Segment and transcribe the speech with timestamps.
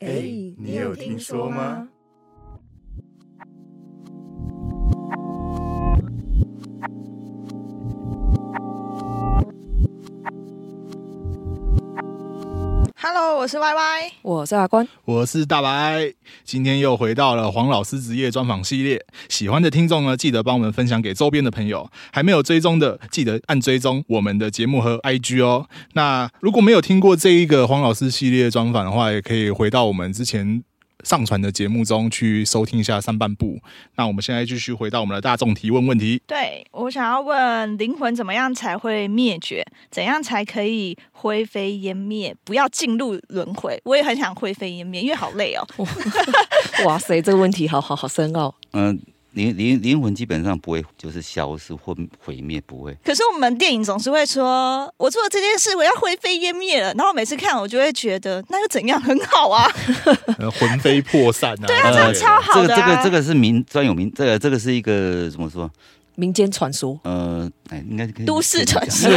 [0.00, 0.22] 哎，
[0.56, 1.88] 你有听说吗？
[13.12, 14.12] Hello，我是 Y Y。
[14.22, 16.14] 我是阿关，我是大白，
[16.44, 19.04] 今天又回到了黄老师职业专访系列。
[19.28, 25.66] 喜欢的听众呢，记得帮我们分享给周边的朋友；还没有追踪的，记得按追踪我们的节目和 IG 哦。
[25.94, 30.62] 那如果没有听过这一个黄老师系列专访的话，也可以回到我们之前
[31.04, 33.58] 上传的节目中去收听一下上半部。
[33.96, 36.20] 那我们现在继续回到我们的大众提问问题。
[36.26, 39.64] 对我想要问，灵魂怎么样才会灭绝？
[39.90, 42.34] 怎样才可以灰飞烟灭？
[42.44, 43.80] 不要进入轮回。
[43.84, 45.66] 我也很想灰飞烟灭，因为好累哦。
[46.86, 48.54] 哇塞，这个问题好好好深奥。
[48.72, 49.00] 嗯、
[49.32, 52.96] 灵灵灵魂基本上不会就是消失或毁灭，不会。
[53.04, 56.92] 可是我们电影总是会说，我做了这件事，我要灰飞烟灭了。
[56.94, 59.70] 然后每次看，我就会觉得那又怎样，很好啊。
[60.38, 61.66] 呃， 魂飞魄散啊！
[61.66, 65.70] 对啊这样超好这个的啊这个这个是民专有名，这个这个是一个怎么说？
[66.16, 69.08] 民间传说，呃，哎，应该可以都市传说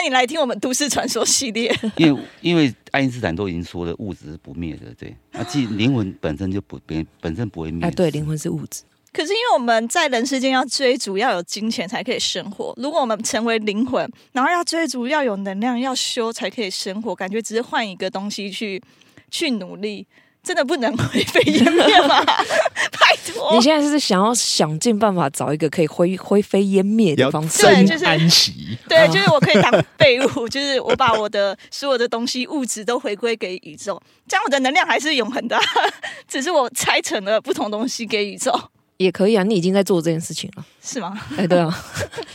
[0.00, 1.70] 欢迎来听我们都市传说系列。
[1.98, 5.14] 因为因为爱因斯坦都已经说了，物质是不灭的，对。
[5.32, 7.86] 那既灵魂本身就不变本身不会灭。
[7.86, 8.80] 哎，对，灵魂是物质，
[9.12, 12.72] 可是因为我们在人世间要追逐，要有金钱才可以生活。
[12.78, 18.82] 如果我们成为灵魂，然后要追逐，要有能量，要修才可以生活，感觉只是换一个东西去
[19.30, 20.06] 去努力，
[20.42, 22.24] 真的不能灰飞烟灭吗？
[22.24, 28.78] 拜托你，现在是想要想尽办法找一个可以灰灰飞烟灭的方式，真对就是安息。
[28.88, 35.62] 对，就是我可以当废物， 就是我把我的所有的东西物质都回归给宇宙，这样我的能量还是永恒的啊、
[36.26, 38.58] 只是我拆成了不同东西给宇宙，
[38.96, 39.42] 也可以啊。
[39.42, 41.20] 你已经在做这件事情了，是吗？
[41.36, 41.70] 哎，对啊，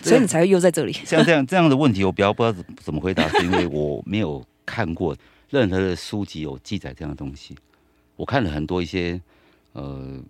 [0.04, 0.94] 所以你才会又在这里。
[1.06, 5.16] 像这样这样的问题，我比较不知道怎怎么回答，是因为我没有看过
[5.50, 7.56] 任何的书籍有记载这样的东西。
[8.16, 9.22] 我看了很多一些
[9.74, 10.22] 呃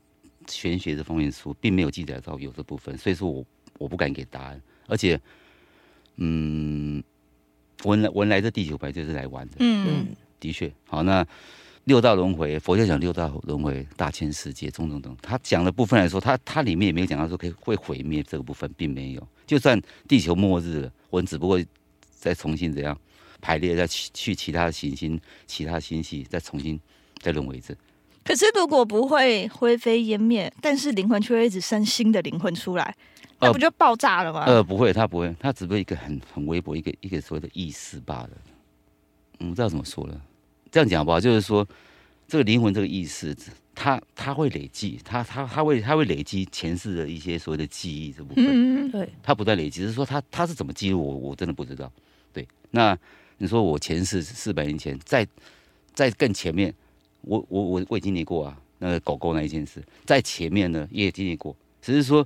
[0.48, 3.46] 玄学这方面的书，并没有记载到有这部分，所以说我
[3.78, 4.62] 我不敢给答案。
[4.88, 5.20] 而且，
[6.18, 7.04] 嗯，
[7.84, 10.72] 文来文来这地球本来就是来玩的，嗯嗯，的确。
[10.88, 11.26] 好，那
[11.86, 15.16] 六道轮回，佛教讲六道轮回、大千世界，种种等。
[15.22, 19.28] 他讲的部分来说，他他里面也没有讲到说可以会毁灭这个部分，并没有。
[19.46, 21.60] 就算地球末日了，我们只不过
[22.16, 22.96] 再重新怎样
[23.42, 26.80] 排列，再去去其他的行星、其他星系，再重新
[27.26, 27.76] 再轮回一次。
[28.24, 32.96] 可是如果不会灰飞烟灭，但是灵魂却会一直生新的灵魂出来，
[33.40, 34.44] 那呃不就爆炸了吗？
[34.46, 38.30] 呃，不会，他不会，他只不过一个很很微薄一个一个所谓的意识罢了。
[39.40, 40.22] 我，不知道怎么说了，
[40.72, 41.20] 这样讲好不好？
[41.20, 41.68] 就是说，
[42.28, 43.36] 这个灵魂这个意识，
[43.74, 49.82] 它它会累积，它它它会它会累积前世的一些所谓的记忆这部分，嗯，对，它不断累积。
[49.82, 51.92] 只是说它它是怎么记录，我我真的不知道。
[52.32, 52.98] 对，那
[53.38, 55.28] 你说我前世四百年前，在
[55.94, 56.74] 在更前面，
[57.26, 62.26] 我我我我也经历过啊，那个狗狗那一件事，在前面呢也经历过，只是说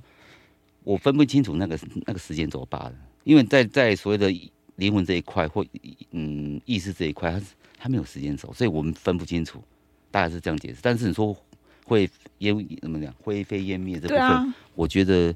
[0.84, 2.94] 我分不清楚那个那个时间轴罢了，
[3.24, 4.30] 因为在在所谓的
[4.76, 5.64] 灵魂这一块或
[6.12, 7.46] 嗯意识这一块，它是
[7.78, 9.62] 它没有时间轴，所以我们分不清楚，
[10.10, 10.78] 大概是这样解释。
[10.80, 11.36] 但是你说
[11.84, 14.54] 会烟怎么讲灰飞烟灭这部分，啊。
[14.74, 15.34] 我觉得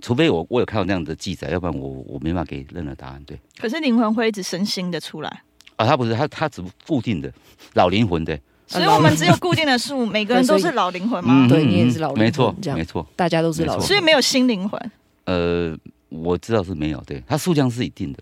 [0.00, 3.22] 除非我我有看到那样的记载，要不然我我没办法给任何答案。
[3.24, 5.42] 对可是灵魂会一直生新的出来，
[5.76, 7.32] 啊，他不是他他只固定的
[7.74, 8.38] 老灵魂的，
[8.70, 11.46] 所以我们只有固定的数，每个人都是老灵魂吗？
[11.48, 13.04] 对你也是老灵魂没错这样没错。
[13.16, 14.80] 大家都是老所以没有新灵魂，
[15.24, 15.76] 呃，
[16.08, 18.20] 我知道是没有，对，它数量是一定的。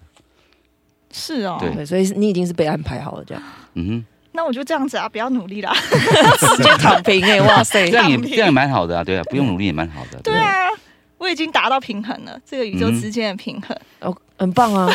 [1.12, 1.58] 是哦。
[1.60, 3.42] 对对，所以你已经是被安排好了，这样
[3.74, 5.74] 嗯那我就这样子啊，不要努力啦。
[6.38, 10.18] 直接躺平哎， 哇塞哼，这，样也这样也蛮好的啊，对啊，不用努力也蛮好的。
[10.22, 10.68] 对啊，
[11.18, 13.76] 我已经达到平衡了，这个宇宙之间的平衡。
[14.00, 14.88] 哦，很棒啊，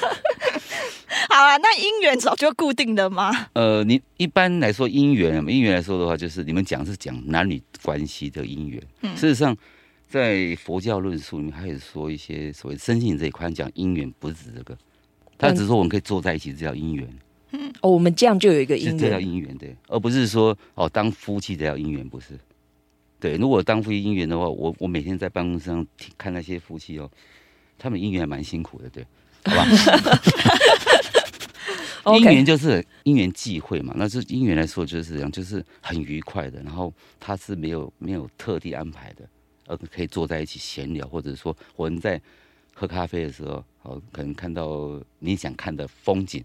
[1.28, 3.48] 好啊，那姻缘早就固定的吗？
[3.54, 8.82] 呃，你一般来说姻缘，姻缘来说的话，就是你们讲是讲男女关系的姻缘。
[9.00, 9.16] 嗯。
[9.16, 9.56] 事实上，
[10.08, 14.76] 在佛教论述里面，还有说一些所谓身心灵这一块讲姻缘，不是指这个，
[15.38, 17.08] 他只是说我们可以坐在一起，这叫姻缘，
[17.80, 22.38] 哦，我们这样就有一个姻是这叫，姻缘对，而不是说哦当夫妻这叫姻缘，不是。
[23.20, 25.84] 对，如果当夫妻姻缘的话，我我每天在办公室上
[26.16, 27.10] 看那些夫妻哦，
[27.76, 29.04] 他们姻缘还蛮辛苦的，对，
[29.48, 29.66] 好吧？
[32.18, 39.28] 姻缘就是因缘际会嘛，那是姻缘来说就是这样，就是很愉快的，然后他是没有没有特地安排的，
[39.66, 42.18] 呃可以坐在一起闲聊，或者说我们在
[42.72, 46.42] 喝咖啡的时候，哦，可能看到你想看的风景，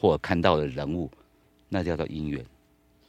[0.00, 1.08] 或者看到的人物，
[1.68, 2.44] 那叫做姻缘，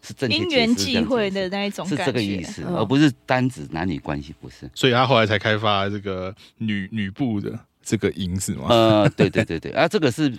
[0.03, 1.95] 是正确因缘际会的那一种是。
[1.95, 4.69] 这个意思，嗯而不是单指男女关系，不是。
[4.75, 7.57] 所以他后来才开发这个女女部的
[7.87, 8.65] 这个音是吗？
[8.67, 10.29] 呃，对对对对，啊，这个是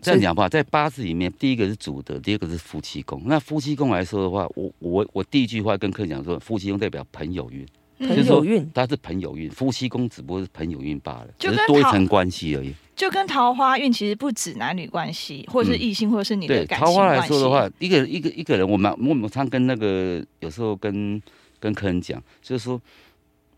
[0.00, 3.20] 这样讲吧，在八字里面，第一个是主德，第二个是夫妻宫。
[3.26, 7.66] 那夫妻宫来说的话，我我我第一句话跟客人讲说，夫妻宫代表朋友运，
[7.98, 12.72] 嗯朋友运，它是朋友运，夫妻宫只不过是朋友运罢了，就是多一层关系而已。
[12.94, 17.26] 就跟桃花运其实不止男女关系，或者是异性，或者是你的对感情桃花来。
[17.26, 21.20] 说的话，一个一个一个人，我们我们常跟那个有时候跟
[21.58, 22.80] 跟客人讲，就是说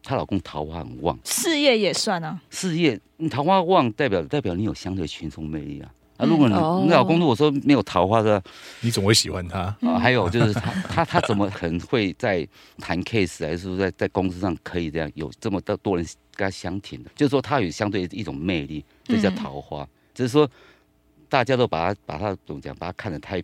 [0.09, 2.41] 她老公桃花很旺，事业也算啊。
[2.49, 5.91] 事业你桃花旺代表代表你有相对群众魅力啊。
[6.17, 8.43] 啊，嗯如果你哦你老公如果说没有桃花的，
[8.81, 9.59] 你总会喜欢他。
[9.83, 17.11] 啊，还有就是他他他怎么可能会在谈 case，还是说在在公司上可以这样有这么多多人跟他相挺的？
[17.15, 19.87] 就是说他有相对一种魅力，这叫嗯桃花。
[20.15, 20.51] 只是说
[21.29, 23.43] 大家都把他把他怎么讲，把他看得太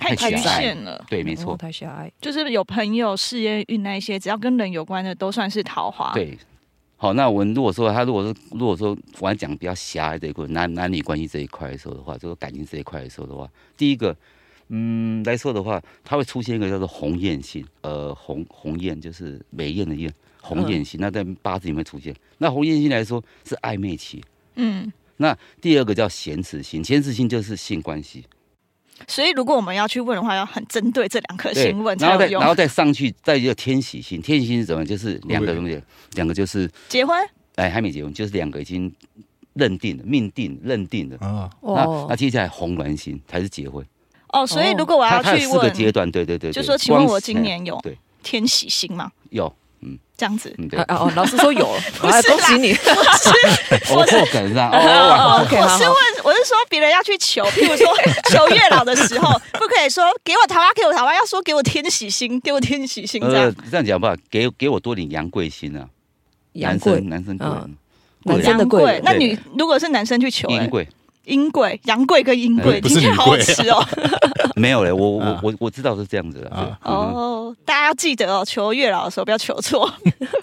[0.00, 2.10] 太局限了，对，没错哦，太狭隘。
[2.20, 6.36] 就是有朋友、事业运那一些，只要跟人有关的，都算是桃花。，对。
[6.96, 14.14] 好，那我们如果说他如果说如果说我来讲比较狭隘这一块男男女关系这一块的时候的话，就是感情这一块的时候的话，第一个，
[14.68, 20.12] 嗯来说的话，它会出现一个叫做鸿雁星，呃，鸿鸿雁就是美艳的艳，
[20.42, 22.14] 鸿雁星，那在八字里面出现。
[22.36, 24.22] 那鸿雁星来说是暧昧期。
[24.56, 28.26] 嗯，那第二个叫咸池星，咸池星就是性关系，
[29.08, 32.40] 所以如果我们要去问的话，要很针对这两颗星问，才然后再有用。
[32.40, 34.84] 然后再上去再一个天喜星，天喜星是什么？
[34.84, 35.82] 就是两个东西，
[36.14, 37.16] 两个就是结婚
[37.56, 38.92] 哎还没结婚，就是两个已经
[39.54, 41.16] 认定了、命定、认定了。
[41.18, 43.84] 啊，那哦那，接下来红鸾星才是结婚，
[44.28, 49.10] 哦，所以哦如果我要去它有四个，阶段，对对对，对就说，请问我今年有对天喜星吗？
[49.30, 49.52] 有，
[50.16, 50.78] 这样子，嗯对。
[50.80, 51.66] 啊，啊哦，老师说有
[52.00, 52.72] 恭喜你。
[52.74, 57.86] 哦破梗上哦哦我是问，我是说别人要去求，譬如说
[58.30, 63.54] 求月老的时候，不可以说给我桃花，给我桃花，要说给我天喜星， 给我天喜星这呃样。
[63.70, 65.88] 这样讲吧，给给我多点杨贵星啊，
[66.52, 67.48] 男杨贵生男生贵。
[68.24, 69.00] 男生的贵人。
[69.02, 70.86] 那女如果是男生去求，贵
[71.30, 73.82] 阴贵、阳贵跟阴贵，听起来好好吃哦。
[74.56, 79.90] 没有嘞，我我啊我我知道是这样子的啊哦，哦，大家要记得哦，求月老的时候不要求错。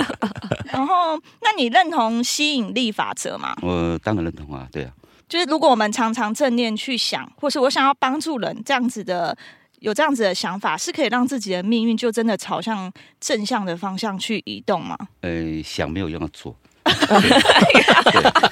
[0.71, 3.55] 然后，那你认同吸引力法则吗？
[3.61, 4.91] 我当然认同啊，对啊，
[5.27, 9.35] 就是如果我们常常正念去想，或是我想要帮助人这样子的，
[9.79, 14.97] 有这样子的想法，是可以让自己的命运就真的朝向正向的方向去移动吗？
[15.21, 16.55] 呃，想没有用要做，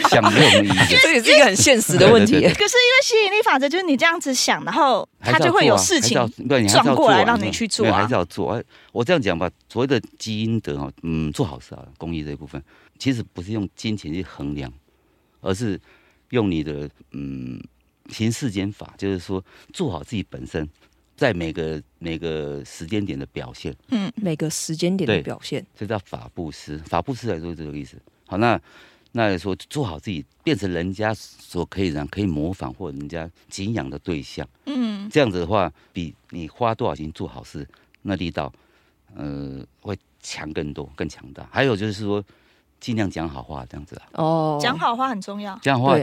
[0.10, 0.96] 想没有什么意义。
[1.02, 2.34] 这也是一个很现实的问题。
[2.34, 8.54] 可是因为吸引力法则，就是你这样子想，然后它就会有事情还是要对你还是要撞过来让你去做还是要做。
[8.54, 12.62] 哎，我这样讲吧，所谓的积阴德哦，嗯，做好事啊，公益这一部分，
[12.98, 14.72] 其实不是用金钱去衡量，
[15.42, 15.80] 而是
[16.30, 17.62] 用你的嗯
[18.10, 19.44] 行世间法，就是说
[19.74, 20.68] 做好自己本身，
[21.16, 26.78] 在每个每个时间点的表现，嗯，每个时间点的表现，这叫法布施。
[26.88, 27.98] 法布施来说是这个意思。
[28.28, 28.60] 好，那
[29.12, 34.48] 那来说做好自己，变成人家所可以让可以模仿或人家敬仰的对象。
[34.66, 37.68] 嗯，这样子的话，比你花多少钱做好事，
[38.02, 38.52] 那力道，
[39.16, 41.48] 呃，会强更多、更强大。
[41.52, 42.24] 还有就是说，
[42.80, 45.58] 尽量讲好话，这样子啊，哦，讲好话很重要。
[45.62, 45.98] 这样的话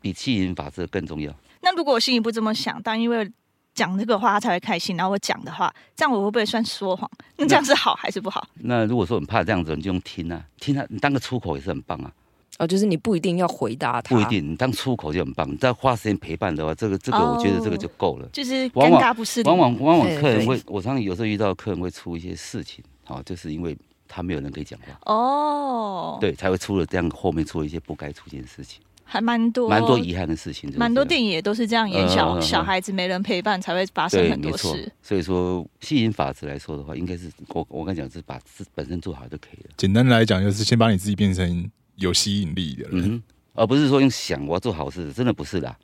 [0.00, 1.34] 比吸引法则更重要。
[1.62, 3.30] 那如果我心里不这么想，但因为
[3.74, 7.10] 讲这个话他才会开心，然后我讲的话，这样我会不会算说谎？
[7.36, 8.46] 那这样是好还是不好？
[8.54, 12.12] 那如果说很怕这样子，你就用听啊，听啊，你当个出口也是很棒啊，
[12.58, 15.50] 哦，就是你不一定要回答他，不一定，你当出口就很棒。
[15.50, 18.28] 你再花时间陪伴的话，这个这个哦我觉得这个就够了。
[18.32, 34.90] 就是往往尴尬不是往往往往客人会，我常常有时候遇到客人会出一些事情，好、就是因为他没有人可以讲话，哦，，对，才会出了这样后面出了一些不该出现的事情，还蛮多蛮多遗憾的事情，就是蛮多电影也都是这样演小、小孩子没人陪伴才会发生，很多事。。
[35.02, 39.70] 所以说，吸引法则来说的话，应该是我我跟你讲，是把自本身做好就可以了。
[39.76, 43.14] 简单的来讲，就是先把你自己变成有吸引力的人。
[43.14, 43.22] 嗯，
[43.54, 45.76] 而不是说用想我要做好事，真的不是啦。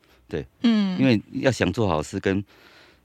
[0.62, 2.44] 嗯，因为要想做好事跟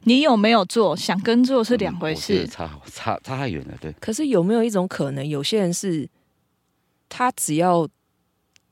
[0.02, 2.46] 你有没有做，想跟做是嗯两回事。
[2.48, 3.74] 差好差差太远了。
[3.80, 6.06] 对，可是有没有一种可能，有些人是
[7.08, 7.88] 他只要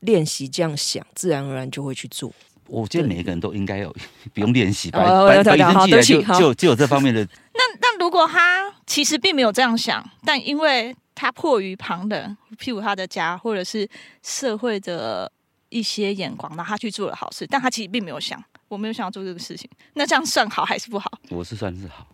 [0.02, 2.32] 练习这样想，自然而然就会去做。
[2.68, 3.94] 我觉得每一个人都应该有
[4.34, 7.22] 不用练习，哦白生俱来就就就有这方面的
[7.54, 13.88] 那那如果他其实并没有这样想，但因为他迫于旁人，譬如他的家或者是
[14.24, 15.30] 社会的
[15.68, 21.12] 一些眼光，然后他去做了好事，但他其实并没有想，我没有想要做这个事情，那这样算好还是不好？
[21.30, 22.08] 我是算是好，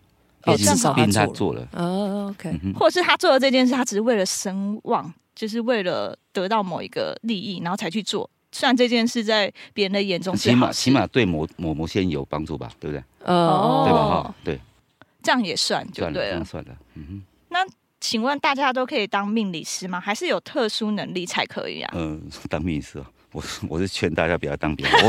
[0.46, 1.68] 哦毕竟至少他做了做了。
[1.74, 8.28] 哦，OK，嗯，或者是他做了这件事，他只是为了声望，就是为了得到某一个利益，然后才去做。
[8.52, 13.04] 虽然这件事在别人的眼中起码起码对某某某些人有帮助吧，对不对？
[13.26, 14.00] 哦，对吧？
[14.00, 14.60] 哦哈，对，
[15.22, 16.44] 这样也算就，对了这样。
[16.44, 16.72] 算的。
[16.96, 17.22] 嗯哼。
[17.50, 17.60] 那
[18.02, 20.00] 请问大家都可以当命理师吗？
[20.00, 21.92] 还是有特殊能力才可以啊？
[21.94, 24.96] 哼，嗯， 当命理师啊，我是我是劝大家不要当别人，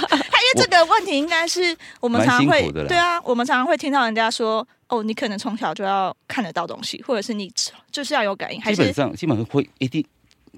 [0.54, 7.52] 这个问题应该是我们常常会对啊，我们常常会听到人家说，哦，你可能从小就要看得到东西，或者是你
[7.90, 10.04] 就是要有感应，还是基本上基本上会一定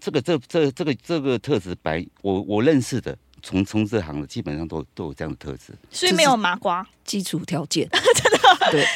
[0.00, 5.74] 这个这这这个这个特质白，我我认识的从从这行的基本上都都有这样的特质。
[5.90, 8.38] 所以没有麻瓜，基础条件， 真的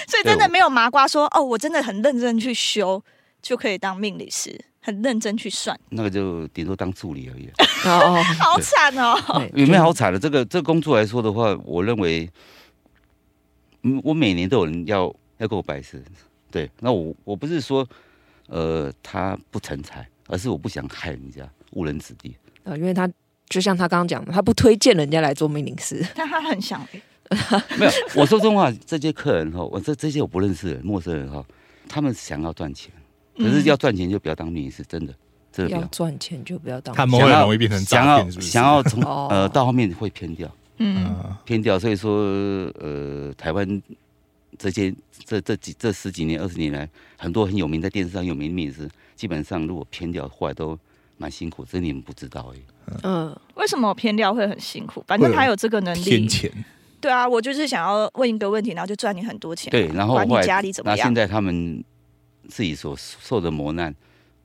[0.09, 3.03] 所以真的没有麻瓜说，哦，我真的很认真去修
[3.43, 7.49] 就可以当命理师，很认真去算，那个就顶多当助理而已。
[7.85, 9.21] 哦哦， 好惨哦。
[9.35, 10.19] 对有没有好惨的？
[10.19, 12.31] 这个这个工作来说的话，我认为，
[13.83, 16.01] 嗯，我每年都有人要要给我拜师。
[16.53, 17.85] 对，那我我不是说，
[18.47, 22.37] 呃，他不成才，而是我不想害人家误人子弟。
[22.63, 23.11] 呃，因为他
[23.49, 27.03] 就像他刚刚讲的，他不推荐人家来做命令师，但他很想欸
[27.77, 31.45] 没有，我说真话，这些客人哈，我这这些我不认识的人陌生人哈，
[31.89, 32.93] 他们想要赚钱，
[33.37, 35.15] 可是要赚钱就不要当命师，真的，
[35.53, 35.89] 真的不要要。
[35.89, 36.95] 赚钱就不要当。
[36.95, 38.31] 他们会很容易变成想要？
[38.31, 40.51] 想要从哦呃到后面会偏掉。
[40.79, 42.21] 嗯，嗯，偏掉，所以说
[42.79, 43.83] 呃，台湾
[44.59, 50.79] 这些这这几这十几年二十年来，很多很有名在电视上有名的命理师，基本上如果偏掉，后来都
[51.17, 52.61] 蛮辛苦，这你们不知道而已。
[53.03, 55.03] 嗯，为什么偏掉会很辛苦？
[55.07, 56.03] 反正他有这个能力。
[56.03, 56.65] 天钱，
[57.01, 59.71] 对啊，我就是想要问一个问题，然后就赚你很多钱。
[59.71, 61.15] 对，然后管你后来家里怎么样那现？
[61.15, 61.83] 在他们
[62.49, 63.95] 自己所受的磨难，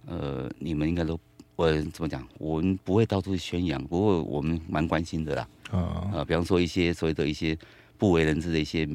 [0.05, 1.19] 呃，你们应该都
[1.55, 2.27] 我怎么讲？
[2.37, 5.47] 我们不会到处去宣扬，不过我们蛮关心的啦。
[5.71, 7.57] 啊，呃，比方说一些所谓的一些
[7.97, 8.87] 不为人知的一些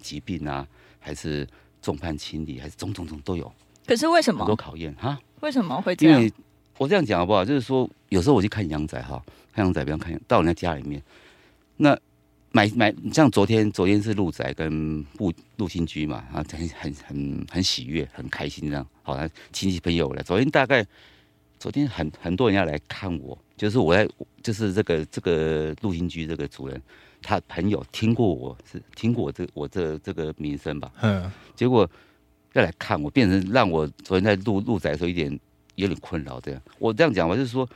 [0.00, 0.66] 疾病啊，
[0.98, 1.46] 还是
[1.82, 3.52] 众叛亲离，还是种种种都有
[3.86, 4.40] 可是为什么？
[4.40, 5.18] 很多考验哈。
[5.40, 6.18] 为什么会这样？
[6.20, 6.32] 因为
[6.78, 7.44] 我这样讲好不好？
[7.44, 11.02] 就是说，有时候我去看阳仔哈，看阳仔，比方看到人家家里面，
[11.76, 11.96] 那
[12.54, 18.86] 买买像昨天，昨天是陆仔跟陆陆新居嘛，啊，很很很很喜悦，很开心这样。
[19.02, 20.86] 好，像亲戚朋友来，昨天大概
[21.58, 24.08] 昨天很很多人要来看我，就是我在
[24.40, 26.80] 就是这个这个陆新居这个主人，
[27.20, 31.90] 他朋友听过我是听过我这我这这个名声吧，嗯，结果
[32.52, 35.40] 要来看我，变成让我昨天在录录仔的时候有点
[35.74, 36.40] 有点困扰。
[36.40, 37.68] 这样，我这样讲吧，就是说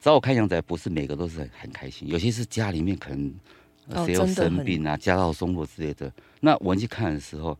[0.00, 3.34] 找我看阳仔，不是每个都是很很开心，有些是家里面可能
[4.04, 6.12] 谁有真的很生病啊、家道中落之类的。
[6.40, 7.56] 那我们去看的时候，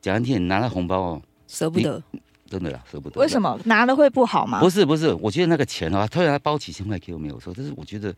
[0.00, 2.02] 讲难听，拿了红包哦，舍不得。
[2.48, 3.20] 真的啦，舍不得。
[3.20, 4.58] 为什么拿了会不好吗？
[4.60, 8.12] 不是不是，我觉得那个钱啊，突然他包几千块给我没有错，但是我觉得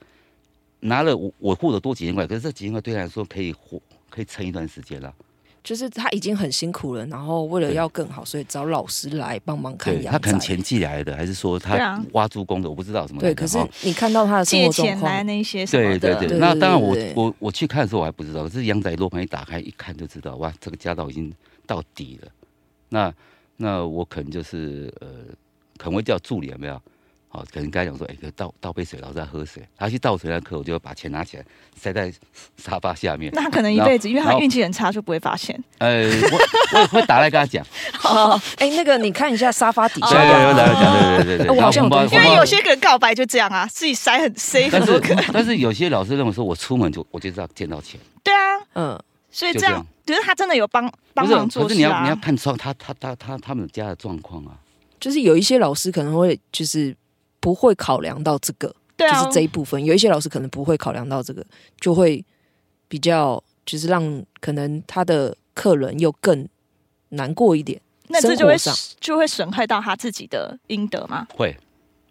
[0.81, 5.15] 拿了我我获得多几千块，可是这几千块对他来说可以活可以撑一段时间了。
[5.63, 10.19] 就是他已经很辛苦了，然后为了要更好，所以找老师来帮忙看对阳仔。
[10.19, 21.33] 他可能钱寄来的，还是说他挖猪工的，我不知道什么对，可是哦你看到他的生借活来况，那些什么的，对对对，那当然我我我去看的时候我还不知道，可是阳仔罗盘一打开一看就知道，哇，这个家道已经
[21.67, 22.29] 到底了。
[22.89, 23.15] 那
[23.57, 25.09] 那我可能就是呃，
[25.79, 26.83] 可能会叫助理有没有？
[27.35, 29.67] 好，可能跟他讲说，哎、给我倒倒杯水，老师在喝水。
[29.79, 32.13] 他去倒水那刻，我就把钱拿起来塞在
[32.59, 33.33] 沙发下面。
[33.35, 35.59] 那他可能一辈子，因为他运气很差，就不会发现。
[35.79, 36.39] 呃，我
[36.75, 37.65] 我也会打来跟他讲，
[38.05, 41.57] 哦，哎，那个你看一下沙发底下对对，我有打来讲，对对对对。
[41.57, 45.17] 我好像因为有些人告白就这样啊，自己塞很塞很多个。
[45.33, 52.19] 但是有些老师认为说，我出门就我就知道见到钱，对啊，嗯，所以这样就这样，可是他真的有帮帮忙做事可是你要你要啊。
[52.23, 54.53] 看出他他他他他们家的状况啊。
[55.01, 56.95] 就是有一些老师可能会就是
[57.43, 59.85] 不会考量到这个，对啊就是，这一部分。
[59.85, 61.45] 有一些老师可能不会考量到这个，
[61.81, 62.25] 就会
[62.87, 66.49] 比较就是让可能他的客人又更
[67.09, 67.81] 难过一点。
[68.07, 68.55] 那这就会
[69.01, 71.27] 就会损害到他自己的应得吗？
[71.35, 71.57] 会，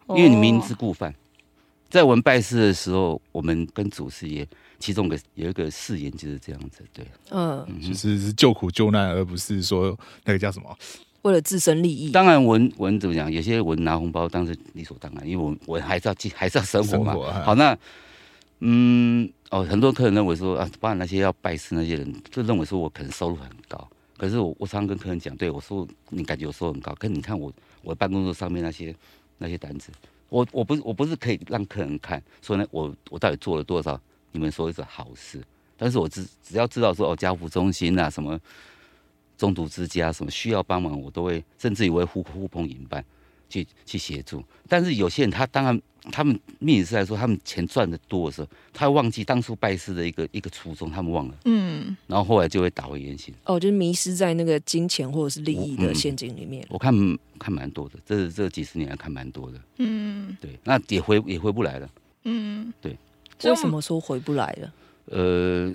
[0.09, 1.15] 因为你明哦知故犯。
[1.89, 4.47] 在我们拜师的时候，我们跟祖师爷
[4.79, 7.65] 其中个有一个誓言就是这样子，对，嗯。
[7.81, 10.77] 就是是救苦救难，而不是说那个叫什么？
[11.23, 13.31] 为了自身利益，当然文文怎么讲？
[13.31, 17.13] 有些文拿红包当然理所当然，因为我我还是要继还是要生活嘛。
[17.13, 17.77] 活啊好，那
[18.59, 23.87] 嗯哦，很多客人认为说啊，包含那些要拜师那些人，就认为说我可能收入很高。
[24.17, 27.51] 可是我我常常跟客人讲，对我说你感觉我收入很高，可是你看我
[27.83, 28.95] 我办公桌上面那些
[29.37, 29.91] 那些单子，
[30.29, 33.99] 我我不是我不是可以让客人看说呢，我我到底做了多少
[34.31, 35.39] 你们说是好事，
[35.77, 38.39] 但是我只只要知道说哦，家福中心啊什么。
[39.41, 43.03] 中途之家什么需要帮忙，我都会，甚至于我会呼呼朋引伴
[43.49, 44.43] 去去协助。
[44.69, 45.81] 但是有些人他当然，
[46.11, 53.33] 他们命理师来说，他们钱赚的多的时候，他会忘记当初拜师的一个一个初衷，他们忘了，嗯，然后后来就会打回原形。
[53.45, 56.63] 哦，就是迷失在那个金钱或者是利益的嗯陷阱里面。
[56.69, 56.93] 我看
[57.39, 61.89] 看蛮多的，这这几十年来看蛮多的，嗯对，那也回也回不来了。
[62.25, 62.95] 嗯，对。
[63.45, 64.73] 为什么说回不来了？
[65.05, 65.73] 呃，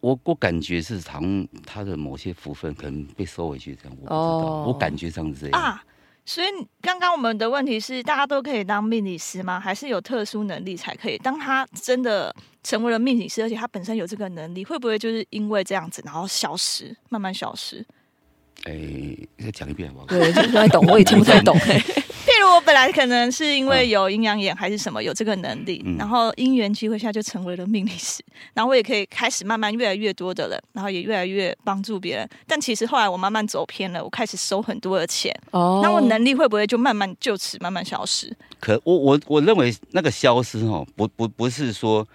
[0.00, 5.60] 我我感觉是好像他的某些福分可能被收回去，这样我不知道，哦我感觉上是这样。
[5.60, 5.82] 啊？
[6.24, 6.46] 所以
[6.82, 9.58] 刚刚我们的问题是，大家都可以当命理师吗？
[9.58, 11.16] 还是有特殊能力才可以？
[11.16, 17.82] 当他真的成为了命理师，而且他本身有这个能力，会不会就是因为这样子，然后消失，慢慢消失？
[18.64, 20.06] 哎，再讲一遍好不好？
[20.06, 21.56] 对，听不太懂，我也听不太懂。
[22.54, 28.22] 我本来可能是因为有阴阳眼还是什么有这个能力，嗯然后因缘机会下就成为了命理师，
[28.54, 32.28] 然后我也可以开始慢慢越来越多的人，然后也越来越帮助别人。
[32.46, 38.34] 但其实后来我慢慢走偏了，我开始收很多的钱，哦那我能力会不会就慢慢就此慢慢消失？
[38.60, 42.06] 可我我我认为那个消失哦，不不不是说，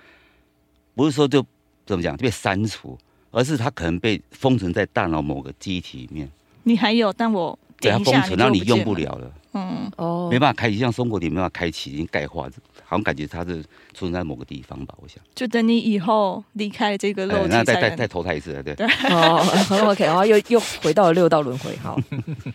[0.96, 1.46] 不是说就
[1.86, 2.98] 怎么讲被删除，
[3.32, 6.30] 而是它可能被封存在大脑某个记忆体里面，
[6.64, 8.94] 你还有，但我对它点一下封存，然后你用不。
[8.96, 12.44] 了了，嗯，哦没办法开启，像松果体没办法开启，已经钙化，
[12.84, 13.64] 好像感觉它是
[13.94, 15.18] 存在某个地方吧，我想。
[15.34, 18.74] 就等你以后离开这个肉哎体再再再投胎一次，对。
[19.10, 19.44] 哦
[19.90, 21.76] ，OK，然后又又回到了六道轮回。
[21.78, 22.00] 好，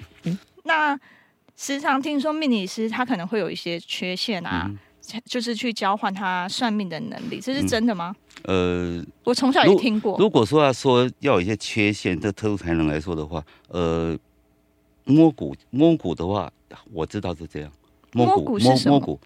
[0.64, 0.98] 那
[1.56, 4.78] 时常听说命理师他可能会有一些缺陷啊，嗯
[5.24, 8.14] 就是去交换他算命的能力，这是真的吗？
[8.44, 10.16] 呃，我从小也听过。
[10.18, 14.16] 如果说要说要有一些缺陷，这特殊才能来说的话，呃，
[15.08, 16.52] 摸骨摸骨的话，
[16.92, 17.72] 我知道是这样。
[18.12, 19.20] 摸摸骨摸摸骨，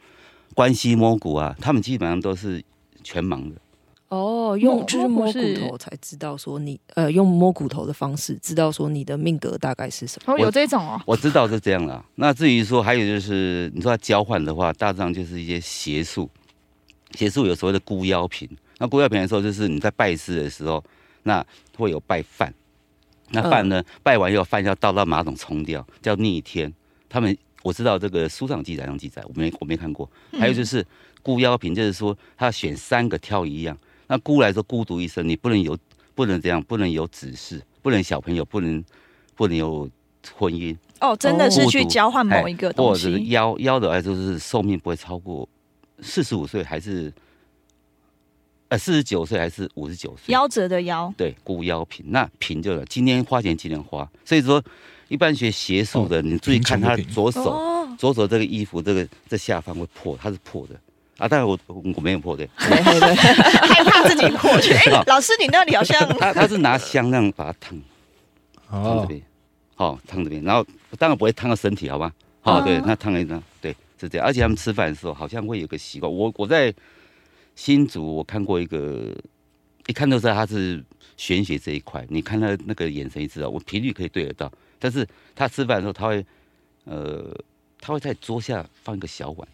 [0.55, 2.62] 关系摸骨啊，他们基本上都是
[3.05, 3.57] 全盲的。
[4.09, 10.35] 哦，用摸就是摸摸骨头才知道说你呃，用摸骨头的方式知道说你的命格大概是什么。
[10.35, 12.05] 哦，有这种哦，我知道是这样啦。
[12.17, 16.29] 那至于说还有就是，你说要交换的话，大致上就是一些邪术。
[17.12, 18.49] 邪术有所谓的孤妖品，
[18.79, 20.83] 那孤妖品的时候，就是你在拜师的时候，
[21.23, 21.45] 那
[21.77, 22.53] 会有拜饭。
[23.33, 26.73] 那饭呢，拜完以后饭要倒到马桶冲掉，叫逆天。
[27.09, 30.09] 他们我知道这个书上记载，上记载，我没我没看过。
[30.39, 30.85] 还有就是
[31.23, 33.77] 孤妖瓶，就是说他选三个挑一样。
[34.07, 35.77] 那孤来说孤独一生，你不能有
[36.15, 38.85] 不能这样，不能有子嗣，不能小朋友，不能
[39.35, 39.89] 不能有
[40.35, 40.77] 婚姻。
[41.01, 43.31] 哦，真的是去交换某一个东西或者是西。
[43.31, 45.49] 妖妖的来说是寿命不会超过
[46.01, 47.12] 四十五岁，还是
[48.73, 50.35] 呃四十九岁还是五十九岁？
[50.35, 54.11] 夭折的夭，对，孤夭平，那平就了，今天花钱今天花。
[54.25, 54.64] 所以说，
[55.09, 60.75] 一般学邪术的，你注意看他的左手，哦，左手这个衣服这个这下方会破，它是破的
[61.19, 61.28] 啊。
[61.28, 64.73] 当然我我没有破的， 害怕自己破去。
[64.89, 67.78] 哎，老师，你那里好像他他是拿香那样把它烫
[68.71, 69.21] 烫这哦，边，
[69.75, 70.67] 好烫这边，然后
[70.99, 72.11] 当然不会烫到身体，好吧？
[72.41, 74.26] 好、哦对，那烫了一张，对，是这样。
[74.26, 76.73] 而且他们吃饭的时候好像会有个习惯，我我在
[77.54, 79.15] 新竹我看过一个，
[79.86, 80.82] 一看就知道他是
[81.17, 84.50] 玄学这一块，你看他那个眼神一知道，我频率可以对得到。
[84.78, 86.26] 但是他吃饭的时候，他会
[86.84, 87.32] 呃，
[87.80, 89.49] 他会在桌下放一个小碗，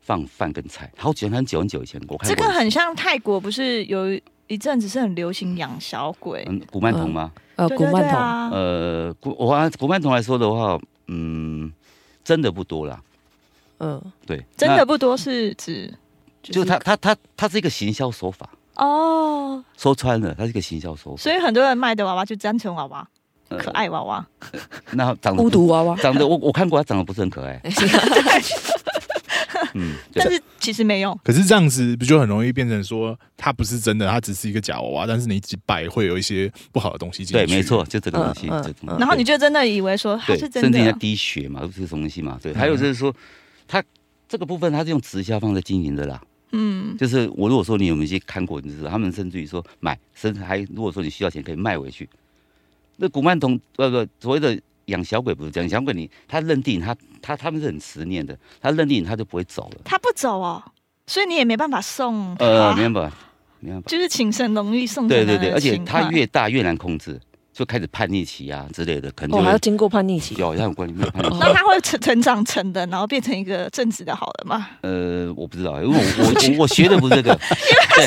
[0.00, 2.34] 放饭跟菜，好久很久很久以前我看这。
[2.36, 6.44] 个很像泰国，不是有一阵子是很流行养小鬼？
[6.48, 7.32] 嗯，古曼童吗？
[7.56, 11.70] 呃，古曼童，呃，古我按古曼童来说的话，嗯，
[12.24, 13.02] 真的不多啦。
[13.78, 15.92] 嗯，对，真的不多，是指
[16.42, 21.22] 就是他他他他是一个行销手法，哦，说穿了，它是一个行销手法。
[21.22, 23.06] 所以很多人卖的娃娃就单纯娃娃，
[23.48, 24.26] 呃可爱娃娃。
[24.92, 25.96] 那长得孤独娃娃。
[25.96, 27.60] 长得我我看过，他长得不是很可爱。
[29.74, 37.46] 嗯，对但是其实没有，可是这样子不就很容易变成说，它不是真的，它只是一个假娃娃，但是你几摆会有一些不好的东西进去。
[37.46, 42.38] 对，没错，就这个东西，嗯嗯嗯然后你就真的以为说它对，是真甚至人家的，滴血嘛，这是什么东西嘛？
[42.42, 43.14] 对，还有就是说，
[43.68, 43.82] 他
[44.28, 46.20] 这个部分他是用直销方式经营的啦。
[46.52, 52.08] 嗯，就是我如果说你有没有去看过，你知道他们甚至于说买，甚至还如果说你需要钱可以卖回去。
[52.96, 59.80] 那古曼童呃不所谓的养小鬼不是这样，养小鬼你他认定他他他们是很执念的，他认定他就不会走了。
[59.84, 60.62] 他不走哦，
[61.06, 63.16] 所以你也没办法送，呃，没办法，
[63.60, 63.88] 没办法。
[63.88, 67.20] 就是请神容易送对对对，而且他越大越难控制，
[67.60, 70.34] 就开始叛逆期啊之类的，可能哦，就会还要经过叛逆期。
[70.36, 71.36] 有像有关没有叛逆期。
[71.38, 74.66] 那他会成成长成的，然后变成一个正直的好人吗？
[74.80, 78.06] 呃，我不知道，因为我我我我学的不是这个， 对，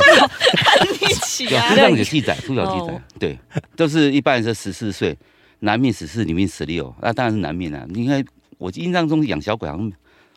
[0.55, 3.37] 叛逆期有啊书，上有记载，书上有记载哦，对，
[3.75, 5.15] 都是一般人是十四岁，
[5.59, 7.85] 男命十四，女命十六，那当然是男命啊。
[7.89, 8.25] 你看
[8.57, 9.91] 我印象中养小鬼好像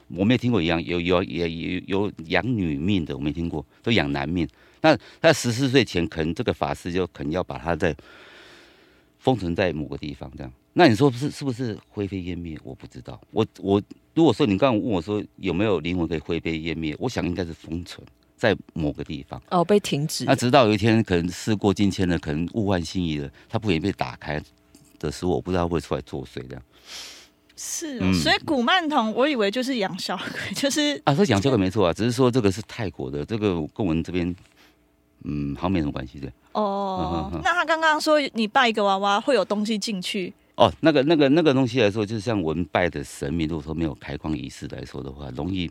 [0.09, 4.47] 我没有听过一样，有有也有有养女命的，我没听过，都养男命。
[4.83, 7.97] 那他十四岁前，可能这个法师就可能要把他在
[9.27, 10.53] 封存在某个地方，这样。
[10.73, 12.57] 那你说是是不是灰飞烟灭？
[12.63, 13.21] 我不知道。
[13.33, 13.83] 我我
[14.15, 19.43] 如果说你刚刚问我说有没有灵魂可以灰飞烟灭，我想应该是封存在某个地方。
[19.51, 20.37] 哦，被停止那。
[20.37, 24.41] 直到有一天，可能事过境迁了，可能物换星移了，它不愿意被打开
[25.01, 26.63] 的时候，我不知道会不会出来作祟这样。
[27.57, 34.33] 是哦、嗯所以古曼童，我以为就是养小鬼，就是啊，说养小鬼没错啊，只是说这个是泰国的，这个跟我们这边
[35.27, 36.33] 嗯好像没什么关系的。
[36.53, 37.31] 哦。
[37.45, 45.71] 那他刚刚说你拜一个娃娃会有东西进去，哦，那个、那个、那个东西来说，就像我们拜的神明，如果说没有开光仪式来说的话，容易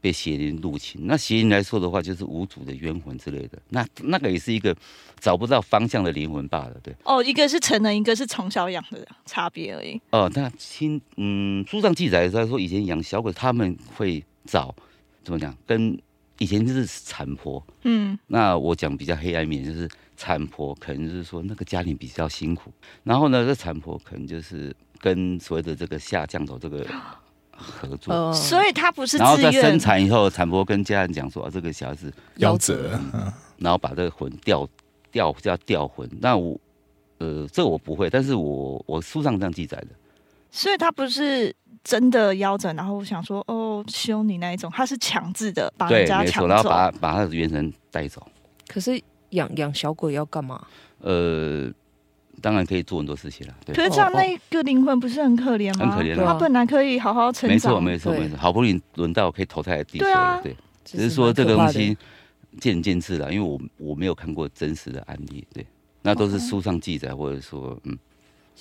[0.00, 1.06] 被邪灵入侵。
[1.06, 3.58] 那邪灵来说的话，就是无主的冤魂之类的。
[3.68, 4.74] 那那个也是一个
[5.20, 6.94] 找不到方向的灵魂罢了，对。
[7.04, 10.00] 哦，一个是成人，一个是从小养的差别而已。
[10.10, 14.74] 哦，那亲，嗯，书上记载他说，以前养小鬼他们会找
[15.22, 15.56] 怎么讲？
[15.66, 15.96] 跟
[16.44, 22.70] 以前就是产婆，嗯，那我讲比较黑暗面，就是产婆可能就是说那个家庭比较辛苦，
[23.02, 26.86] 然后呢，这产婆可能就是跟所谓的这个下降头这个
[27.50, 29.62] 合作，呃，所以他不是然后在自愿。
[29.62, 33.32] 生产以后，产婆跟家人讲说啊，这个小孩子，夭折，嗯。
[33.56, 34.68] 然后把这个魂调
[35.10, 36.06] 调叫调魂。
[36.20, 36.60] 那我
[37.16, 39.88] 呃，这我不会，但是我我书上这样记载的。
[40.50, 46.48] 所以他不是真的夭折，然后我想说哦修你那一种，他是强制的把人对，没错，家抢走。
[46.48, 48.26] 然后把把他的元神带走。
[48.66, 50.66] 可是养养小鬼要干嘛？
[51.00, 51.70] 呃，
[52.40, 53.74] 当然可以做很多事情了，对。
[53.74, 55.90] 可，是这样那一个灵魂不是很可怜吗？
[55.90, 56.32] 很可怜啊。
[56.32, 57.50] 他本来可以好好成长。
[57.50, 60.36] 没错没错没错，好不容易轮到可以投胎的地球对啊。
[60.36, 61.96] 了，对，只只是说这个东西
[62.58, 65.66] 见仁见智啦，因为我我没有看过真实的案例，对，
[66.00, 67.98] 那都是书上记载，或者说嗯，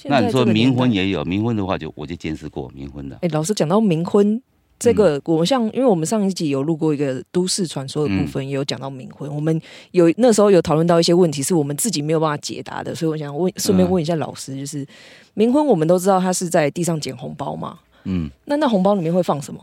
[0.05, 4.41] 那你说冥婚也有，冥婚的话就我就见识过冥婚的，哎、老师讲到冥婚
[4.79, 9.33] 这嗯个，我们像因为我们上一集有录过一个都市传说的部嗯分，也有讲到冥婚。
[9.33, 14.85] 我们有那时候有讨论到一些问题，是我们自己没有办法解答的，所以我想问，顺便问一下老师，就是
[15.35, 17.79] 冥婚，我们都知道他是在地上捡红包嘛？
[18.05, 19.61] 嗯，那那红包里面会放什么？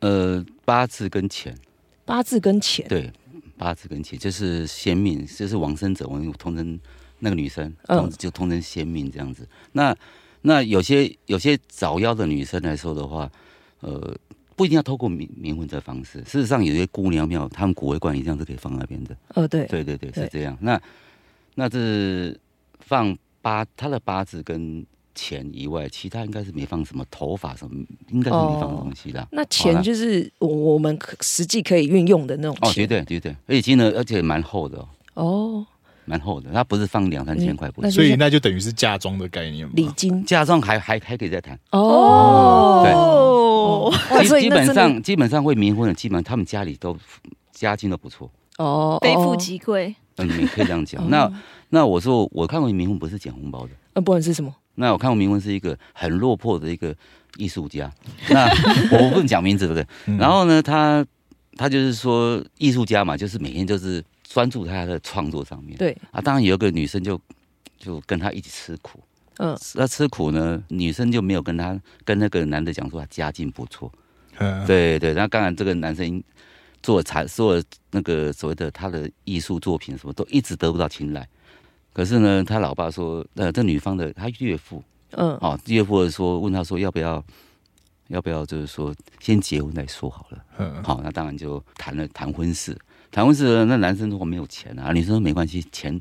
[0.00, 1.56] 呃，八字跟钱，
[2.04, 2.84] 八字跟钱。
[2.88, 3.10] 对，
[3.56, 6.78] 八字跟钱就是先命，就是往生者，我们通称
[7.18, 9.48] 那个女生，嗯通就通称先命这样子。
[9.72, 9.96] 那
[10.42, 13.30] 那有些有些早夭的女生来说的话，
[13.80, 14.16] 呃，
[14.54, 16.20] 不一定要透过冥冥婚这方式。
[16.20, 19.16] 事实上，有些姑娘庙，他们骨灰罐一样是可以放那边的。
[19.34, 20.56] 哦，对，对对对，是这样。
[20.60, 20.80] 那
[21.54, 22.40] 那这是
[22.80, 29.26] 放八，他的八字跟钱以外，其他应该是没放什么头发什么，应该是没放东西的。
[29.32, 32.74] 那好钱就是我我们可实际可以运用的那种哦，钱。
[32.74, 35.66] 绝对绝对，而且金额而且蛮厚的哦，哦，
[36.06, 36.50] 蛮厚的。
[36.52, 39.72] 它不是放两三千块，所以那就等于是嫁妆的概念嘛。
[39.76, 41.58] 礼金嫁妆还还还可以再谈。
[41.72, 42.82] 哦。
[42.84, 46.96] 对基基本上基本上会冥婚的，基本上他们家里都
[47.52, 48.30] 家境都不错。
[48.58, 49.94] 哦，非富哦即贵。
[50.16, 51.02] 嗯，你可以这样讲。
[51.02, 51.30] 哦那
[51.68, 56.94] 那我说我看过冥婚不是捡红包的，呃，不管是什么，那我看过冥婚是一个很落魄的一个
[57.36, 57.92] 艺术家。
[58.30, 58.48] 那
[58.96, 59.86] 我不能讲名字，对不对？
[60.06, 61.04] 嗯然后呢，他
[61.56, 65.76] 他就是说艺术家嘛，就是每天就是专注他的创作上面。
[65.78, 67.20] 对，啊，当然有一个女生就
[67.78, 69.00] 就跟他一起吃苦。
[69.38, 73.92] 嗯，那吃苦呢，女生就没有跟他跟那个男的讲说他家境不错。
[74.38, 76.22] 嗯，对对，那当然这个男生
[76.82, 81.26] 做产做那个所谓的他的艺术作品什么都一直得不到青睐。
[81.92, 87.22] 可是呢，他老爸说，呃，这女方的他岳父嗯，哦，岳父说问他说要不要
[88.08, 90.44] 要不要就是说先结婚再说好了。
[90.58, 92.76] 嗯，好，那当然就谈了谈婚事。
[93.10, 95.98] 谈婚事，那男生如果没有钱啊，女生说没关系，钱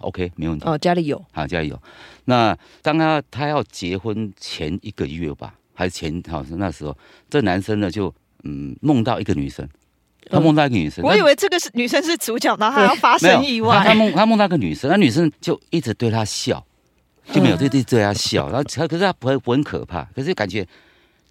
[0.00, 0.64] OK 没问题。
[0.64, 1.82] 哦，家里有，好，家里有。
[2.26, 6.96] 那当他他要结婚前一个月吧，还是前好像那时候，
[7.28, 9.68] 这男生呢就嗯梦到一个女生，
[10.30, 13.94] 他嗯梦到一个女生，我以为这个是女生是主角，然后还要发生意外他外。
[13.94, 16.64] 梦他梦到一个女生，那女生就一直对他笑，
[17.32, 20.64] 就没有嗯对对对他笑， 然后他可是他不会不会很可怕，可是感觉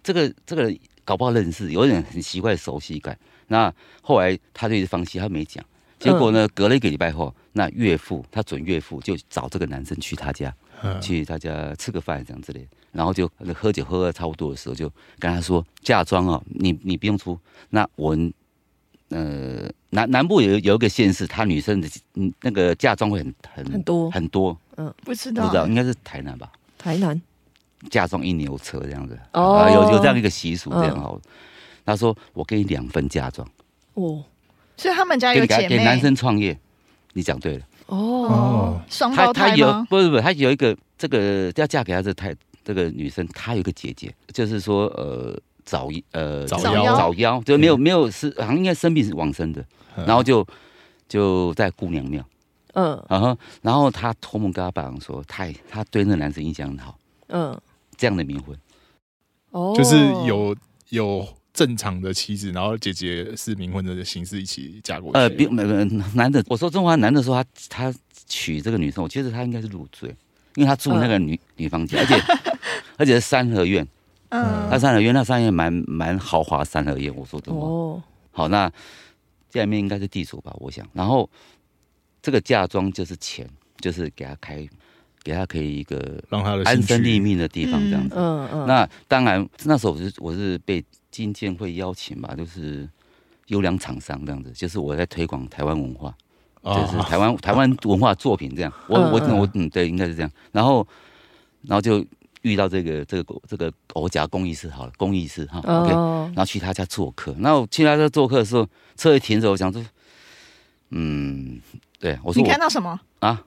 [0.02, 3.16] 这个这个人搞不好认识，有点很奇怪的熟悉感。
[3.48, 5.64] 那后来他就一直放弃，他没讲。
[5.98, 11.00] 结果呢，隔了一个礼拜后，那岳父他准岳父就找这个男生去他家，嗯。
[11.00, 17.36] 去他家吃个饭这样之类的，然后就喝酒喝的差不多的时候，就跟他说嫁妆哦，你你不用出，
[17.70, 18.32] 那我们
[19.08, 24.08] 呃南南部有有一个县市，他女生的嗯那个嫁妆会很很很多。
[24.12, 24.94] 很多，嗯。
[25.04, 25.42] 不知道。
[25.42, 27.20] 不知道应该是台南吧，台南，
[27.90, 29.54] 嫁妆一牛车这样子，哦。
[29.54, 31.00] 啊有有这样一个习俗这样嗯。
[31.00, 31.20] 好。
[31.88, 33.48] 他说我给你两份嫁妆，
[33.94, 34.22] 哦
[34.76, 35.68] 所以他们家给有姐妹。
[35.68, 36.56] 给给男生创业，
[37.14, 37.64] 你讲对了。
[37.86, 39.86] 哦，哦，双胞他他有胎吗？
[39.88, 46.84] 不是不是，他有一个这个要嫁给他这太这个女生，她有一个姐姐，就是说呃早呃早夭。
[46.94, 49.64] 早夭，就没有没有是好像应该生病是往生的，
[49.96, 50.04] 嗯。
[50.04, 50.46] 然后就
[51.08, 52.22] 就在姑娘庙，
[52.74, 53.02] 嗯。
[53.08, 56.98] 然后然后他托梦跟他爸爸说，他也他对那个男生印象很好，
[57.28, 57.58] 嗯，
[57.96, 58.54] 这样的冥婚，
[59.52, 59.96] 哦，就是
[60.26, 60.54] 有
[60.90, 61.26] 有
[61.58, 65.18] 正常的妻子，然后姐姐是冥婚的形式一起嫁过去。
[65.18, 67.94] 呃，并没没男的，我说中华男的说他他
[68.28, 70.08] 娶这个女生，我觉得他应该是入赘，
[70.54, 72.14] 因为他住那个女、女方家， 而且
[72.98, 73.84] 而且是三合院，
[74.28, 77.66] 嗯那三合院那三合院蛮蛮豪华三合院，我说真话。
[77.66, 78.70] 哦，好，那
[79.50, 80.86] 家里面应该是地主吧，我想。
[80.92, 81.28] 然后
[82.22, 83.44] 这个嫁妆就是钱，
[83.80, 84.64] 就是给他开
[85.24, 88.14] 给他可以一个让他的安身立命的地方这样子。
[88.16, 90.84] 嗯嗯，那当然，那时候我是我是被
[91.18, 92.88] 金监会邀请吧，就是
[93.48, 96.14] 优良厂商这样子，就是我在推广台湾文化，
[96.62, 98.72] 就是哦台湾台湾文化作品这样。
[98.86, 100.30] 我我我嗯，对，应该是这样。
[100.52, 100.86] 然后
[101.62, 102.04] 然后就
[102.42, 105.92] 遇到这个这个这个我讲公益师好了，公益师哈，OK。
[105.92, 108.64] 哦，然后去他家做客，那我去他家做客的时候，
[108.96, 109.84] 车一停的时候，我想说，
[110.90, 111.60] 嗯，
[111.98, 113.00] 对我说我 你看到什么？
[113.18, 113.42] 啊，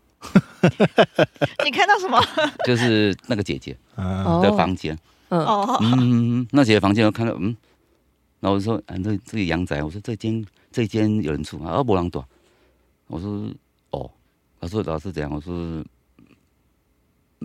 [1.63, 2.21] 你看到什么？
[2.65, 4.97] 就是那个姐姐的房间，
[5.31, 7.55] 嗯哦，嗯，那几个房间我看到，嗯，
[8.41, 12.25] 然后我就说，啊，这这个阳宅，我说这间这间有人住啊，不让多，
[13.07, 13.49] 我说
[13.91, 14.11] 哦，
[14.59, 15.31] 他说老师怎样？
[15.33, 15.85] 我说嗯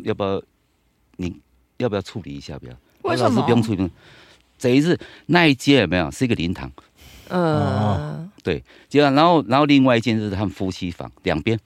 [0.03, 0.43] 要不要
[1.17, 1.35] 你
[1.79, 2.59] 要不要处理一下？
[2.59, 2.73] 不要，
[3.03, 3.89] 为什么老师不用处理，
[4.59, 6.71] 这一次那一间有没有是一个灵堂？
[7.29, 8.29] 嗯，
[8.89, 11.57] 结果然后然后另外一间就是他们夫妻房，两边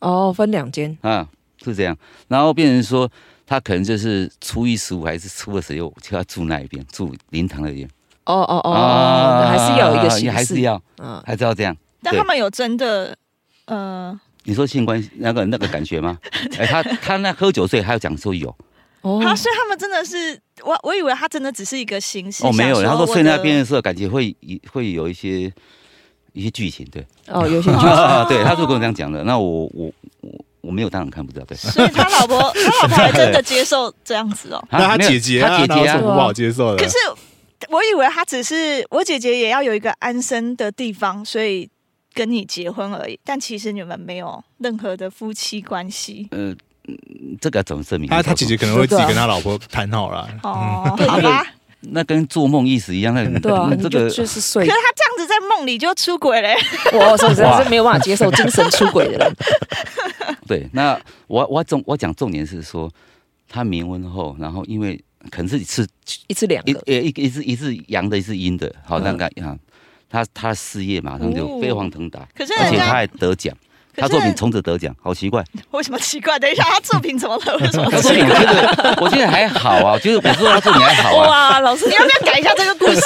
[0.00, 1.26] 哦，分两间，啊
[1.62, 1.96] 是这样，
[2.28, 3.10] 然后变成说
[3.46, 7.88] 他可能就是初一十五还是初二十六就要住那一边，住灵堂那边。
[8.24, 11.76] 哦哦哦，还是要有一个形还是要嗯，还是要这样。
[12.02, 13.14] 但他们有真的
[13.66, 16.18] 呃，你说性关系那个那个感觉吗？
[16.58, 18.48] 哎，他他那喝酒醉还要讲说有。
[19.02, 19.20] 哦。
[19.22, 24.34] 他所以他们真的是我我以为他真的只是一个形式哦没有，想然后说睡那边的时候感觉会
[24.72, 25.52] 会有一些
[26.32, 27.88] 一些剧情，对，哦，有些剧情。
[28.28, 29.22] 对，他是跟我这样讲的。
[29.24, 29.92] 那我我
[30.64, 31.56] 我我没有当然看不到，对。
[31.56, 34.58] 所以他老婆 他老婆还真的接受这样子哦。
[34.70, 36.82] 啊那他姐姐啊，他姐姐啊哪有什么，不好接受的？
[36.82, 36.96] 可是
[37.68, 41.68] 我以为他只是我姐姐也要有一个安身的地方，所以
[42.12, 43.18] 跟你结婚而已。
[43.24, 46.50] 但其实你们没有任何的夫妻关系呃，
[46.86, 48.08] 嗯这个怎么证明？
[48.10, 50.28] 他他姐姐可能会自己跟他老婆谈好了。
[50.42, 51.46] 哦， 好吧。
[51.86, 56.56] 那跟做梦意思一样，那对啊，那这个就就是可睡是，他这样子在梦里就出轨嘞，
[56.92, 59.36] 我实在是没有办法接受精神出轨的人。
[60.46, 60.68] 对。
[60.72, 62.90] 那我我重我讲重点是说，
[63.48, 65.86] 他冥婚后，然后因为可能是吃
[66.26, 69.56] 一次两一个，一一一次一次阳的，一次阴的，好，那个啊，
[70.10, 73.56] 他他的事业马上就哦飞黄腾达，可是而且他还得奖，
[73.96, 75.42] 他作品从此得奖，好奇怪。
[75.70, 76.38] 为什么奇怪？
[76.38, 77.56] 等一下，他作品怎么了？
[77.60, 83.00] 为什么他作品我觉得我觉得还好啊，就是我说他作品还好啊，哇，老师你，要不要改一下这个故事？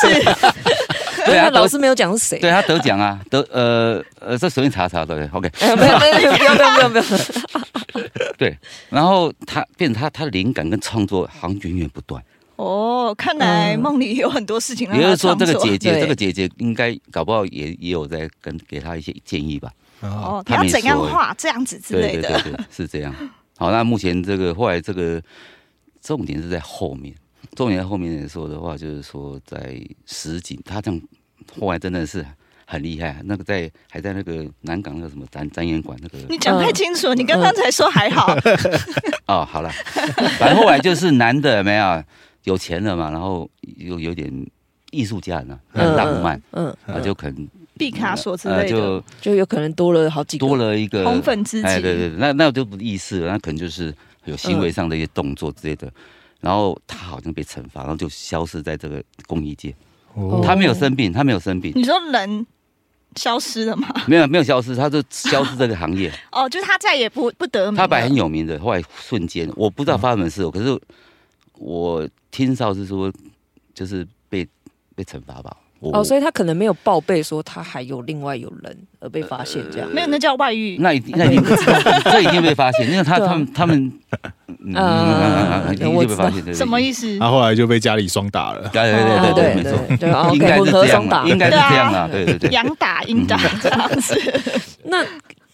[1.28, 2.38] 对啊， 老师没有讲是谁。
[2.38, 5.50] 对他得奖啊， 得呃呃，这随便查查对，OK。
[5.60, 8.04] 哎，没有没有，不要不要不要不要。
[8.36, 8.56] 对，
[8.90, 12.22] 然后他变成他他的灵感跟创作好像源源不断。
[12.56, 19.70] 哦，看来嗯梦里有很多事情让也就他是说，这个姐姐，对这个姐姐应该搞不好也也有在跟给他一些建议吧？
[20.00, 22.28] 哦，哦，你他要怎样画这样子之对类的。
[22.28, 23.14] 对对对，是这样。
[23.56, 25.20] 好，那目前这个后来这个
[26.02, 27.14] 重点是在后面，
[27.56, 31.00] 重点在后面来说的话，就是说在实景，他这样
[31.60, 32.24] 后来真的是
[32.66, 33.20] 很厉害。
[33.24, 38.36] 那个在还在那个南港那个什么展展演馆那个你讲太清楚，你刚刚才说还好，
[39.26, 39.70] 哦， 好了，
[40.38, 42.04] 反正后来就是男的有没有
[42.44, 44.32] 有钱了嘛，然后又有点
[44.90, 50.46] 艺术家呢，很浪漫，嗯，啊，就可能毕卡索之呃类的就就有可能多了好几个。
[50.46, 51.66] 多了一个红粉知己。
[51.66, 55.90] 哎，对对，对那那就不意思了，那可能就是有行为上的一些动作之类的。
[56.40, 59.74] 然后他好像被惩罚，然后就消失在这个公益界。
[60.18, 62.46] 哦他没有生病，他没有生病，你说人
[63.16, 63.88] 消失了吗？
[64.06, 66.12] 没有没有消失，他就消失这个行业。
[66.32, 67.76] 哦，就是他再也不不得名。
[67.76, 70.78] 他本来很有名的，后来瞬间我不知道发生什么事，可是
[71.54, 73.12] 我听到是说
[73.74, 74.46] 就是被
[74.94, 75.56] 被惩罚吧。
[75.80, 79.88] 我哦，所以他可能没有报备说他还有另外有人而被发现这样。
[79.90, 80.76] 没有，那叫外遇。
[80.80, 81.42] 那一定那一定
[82.04, 83.92] 这一定被发现，因为他他们他们
[84.64, 86.32] 嗯嗯一定会被发现。
[86.32, 87.18] 对对对什么意思？
[87.18, 88.68] 他后来就被家里双打了。
[88.72, 89.78] 对啊对对对，没错。
[89.88, 91.28] 对对，哦应该混是这样。
[91.28, 92.50] 应该是这样啊，对对对。
[92.50, 94.60] 阳打阴打这样子。
[94.84, 95.04] 那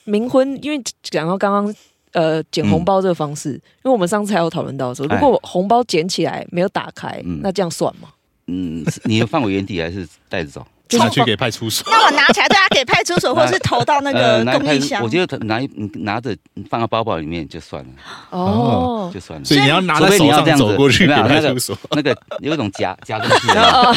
[0.06, 1.74] 冥婚，因为讲到刚刚
[2.12, 8.08] 呃捡红包这个方式，因为我们上次还有讨论到说，如哎果红包捡起来没有打开，嗯那这样算吗？
[8.46, 10.66] 嗯，是你放我原地还是带着走？
[10.98, 11.85] 拿去给派出所。
[11.90, 15.09] 那我拿起来，对他给派出所，或者是投到那个公益箱我。
[15.09, 16.37] 觉得拿一拿着
[16.68, 17.90] 放到包包里面就算了，
[18.30, 19.44] 哦就，算了。
[19.44, 21.76] 所以你要拿在手上你要这样子走过去给没有那个派出所。
[21.92, 23.96] 那个有一种夹 夹东西的，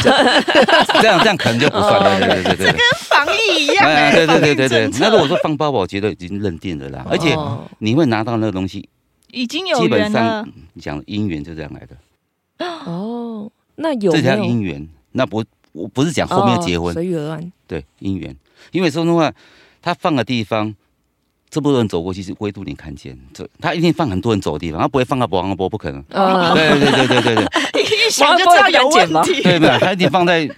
[1.00, 2.18] 这样这样可能就不算了。
[2.18, 2.72] 对对对对对。
[2.72, 8.88] 跟防疫一样对对对对对那如果说放包包，我觉得已经认定了啦，而且哦你会拿到那个东西，
[9.30, 14.86] 已经有基本缘了上，你讲姻缘就这样来的，哦，那有这叫姻缘。
[15.12, 16.90] 那不，我不是讲后面要结婚。
[16.90, 17.52] 哦，随遇而安？
[17.66, 18.36] 对姻缘，
[18.72, 19.32] 因为说实话，
[19.80, 20.74] 他放的地方，
[21.48, 26.04] 这么多人走过去是唯独你看见，这他一定放很多人走的地方，他不会放到博昂波，不可能。
[26.10, 27.46] 呃，对对对对对对。
[28.08, 29.42] 一想就知道有问题。
[29.42, 30.48] 对，没有，他一定放在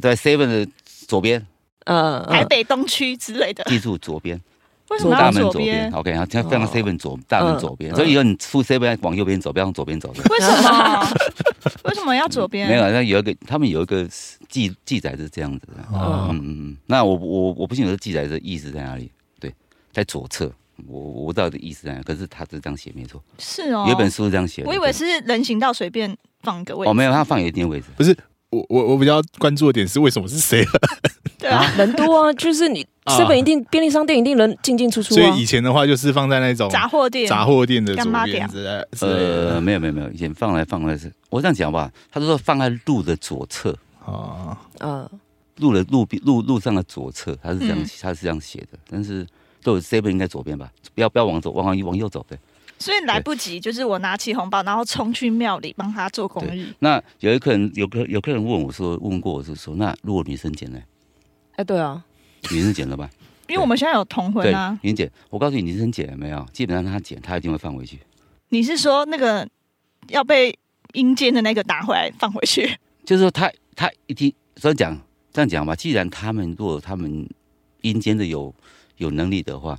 [0.00, 0.68] 在 seven 的
[1.06, 1.44] 左边，
[1.84, 4.40] 嗯，台北东区之类的，记住左边，
[4.88, 10.22] 为什么大门左左边边？，OK，然后放到哦 seven 左大门嗯左边，嗯所以以后你出 seven 往右边走，不要往左边走的。
[10.30, 11.08] 为什么？
[11.84, 12.68] 为什么要左边？
[12.68, 14.06] 没有，那有一个他们有一个
[14.48, 15.82] 记记载是这样子的。
[15.92, 19.10] 哦嗯嗯嗯，那我我我不清楚这记载的意思在哪里。
[19.40, 19.52] 对，
[19.92, 20.50] 在左侧，
[20.86, 23.20] 我我不知道的意思在哪，可是他是这样写没错。
[23.38, 24.68] 是哦，有一本书是这样写的。
[24.68, 26.90] 我以为是人行道随便放个位置。
[26.90, 27.86] 哦，没有，他放有一定位置。
[27.96, 28.16] 不是
[28.50, 30.68] 我我我比较关注的点是为什么是 seven，
[31.46, 33.16] 对啊，人多啊， 就是你啊。
[33.16, 35.16] seven 一定便利商店一定人进进出出啊。
[35.16, 35.46] 所以以。
[35.46, 39.54] 前的话就是放在那种杂货店，杂货店的左边之类之类的。
[39.54, 43.72] 呃，没有没有没有，以前放来放来是，我这样讲吧，他就说放在路的左侧，
[44.04, 45.08] 啊，嗯，
[45.58, 47.86] 路的路边路路上的左侧，他是这样、嗯。
[48.02, 49.24] 他是这样写的，但是
[49.62, 52.36] 都有 seven 应该左边吧，不要不要往左往往往右走对。
[52.78, 56.66] 所以来不及，就是我拿起红包，然后冲去庙里帮他做公益。
[56.80, 60.78] 那有一客人有客有客人问我说，问过我是说，那如果女生捡呢？
[61.56, 62.04] 哎，对啊，
[62.50, 63.10] 女生捡了吧？
[63.48, 66.44] 因为我们现在有同婚啊，，云姐，我告诉你，女生捡了没有？
[66.52, 67.98] 基本上她捡，她一定会放回去。
[68.48, 69.48] 你是说那个
[70.08, 70.56] 要被
[70.92, 72.76] 阴间的那个拿回来放回去？
[73.04, 75.00] 就是说他他一听这样讲
[75.32, 77.28] 这样讲吧，既然他们如果他们
[77.82, 78.52] 阴间的有
[78.96, 79.78] 有能力的话，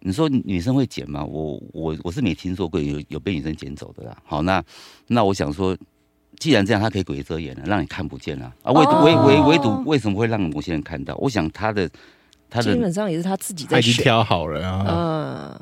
[0.00, 1.24] 你说女生会捡吗？
[1.24, 4.16] 我我我是没听说过有有被女生捡走的啦。
[4.26, 4.62] 好，那
[5.06, 5.74] 那我想说，
[6.38, 11.14] 既然这样，他可以鬼遮眼了，让你看不见啊啊，唯独唯唯唯独为什么会让某些人看到？
[11.16, 11.88] 我想他的
[12.50, 14.04] 他的基本上也是他自己他已经在选。
[14.04, 15.60] 挑好了啊，嗯，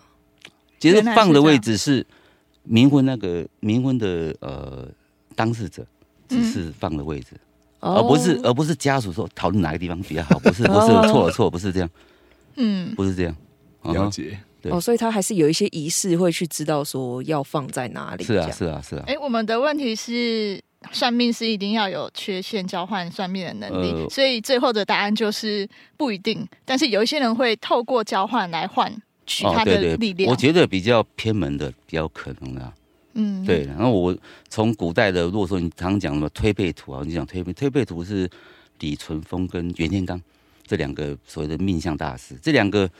[0.78, 2.04] 其实放的位置是
[2.68, 4.88] 冥婚那个冥婚的呃
[5.36, 5.86] 当事者，
[6.28, 7.36] 只是放的位置，
[7.80, 7.96] 哦。
[7.96, 11.06] 而不是而不是家属说讨论哪个地方比较好，不是不是哦。
[11.06, 11.90] 错了错了，不是这样，
[12.56, 13.36] 嗯，不是这样。
[13.82, 14.38] 了解。
[14.62, 18.24] 对哦，所以他还是有一些仪式会去知道说要放在哪里。
[18.24, 20.62] 是啊是啊是啊，哎，我们的问题是。
[20.90, 25.64] 算命师一定要有缺陷交换算命的能力，呃所以最后的答案就是
[25.96, 26.44] 不一定。
[26.64, 28.92] 但是有一些人会透过交换来换
[29.24, 30.28] 取他的哦对对，力量。
[30.28, 32.74] 我觉得比较偏门的比较可能啊。
[33.12, 34.16] 嗯，对，然后我
[34.48, 38.28] 从古代的，如果说你常常讲什么推背图啊，你讲推背推背图是
[38.80, 40.20] 李淳风跟袁天罡
[40.66, 42.90] 这两个所谓的命相大师，这两个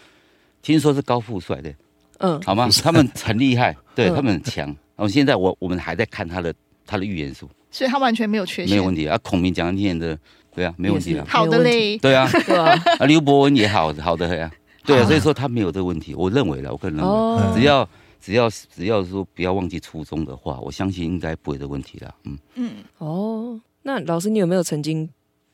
[0.62, 1.74] 听说是高富帅的，
[2.18, 2.68] 嗯，好吗？
[2.82, 4.14] 他们很厉害， 对嗯。
[4.14, 4.66] 他们很强。
[4.66, 6.54] 然后现在我我们还在看他的
[6.86, 9.18] 他的预言书，所以他完全没有缺陷，没有问题啊。
[9.18, 10.16] 孔明、蒋念的，
[10.54, 11.24] 对啊，没有问题啊。
[11.28, 14.48] 好的嘞，对啊， 啊，啊，刘伯温也好好的呀，
[14.84, 17.88] 对啊，好所以说他没有这个问题，我认为了，我个人认为，哦，只要
[18.20, 22.14] 只要只要说不要忘记初衷的话，我相信应该不会的问题啦。
[22.24, 25.08] 嗯，嗯，哦，那老师，你有没有曾经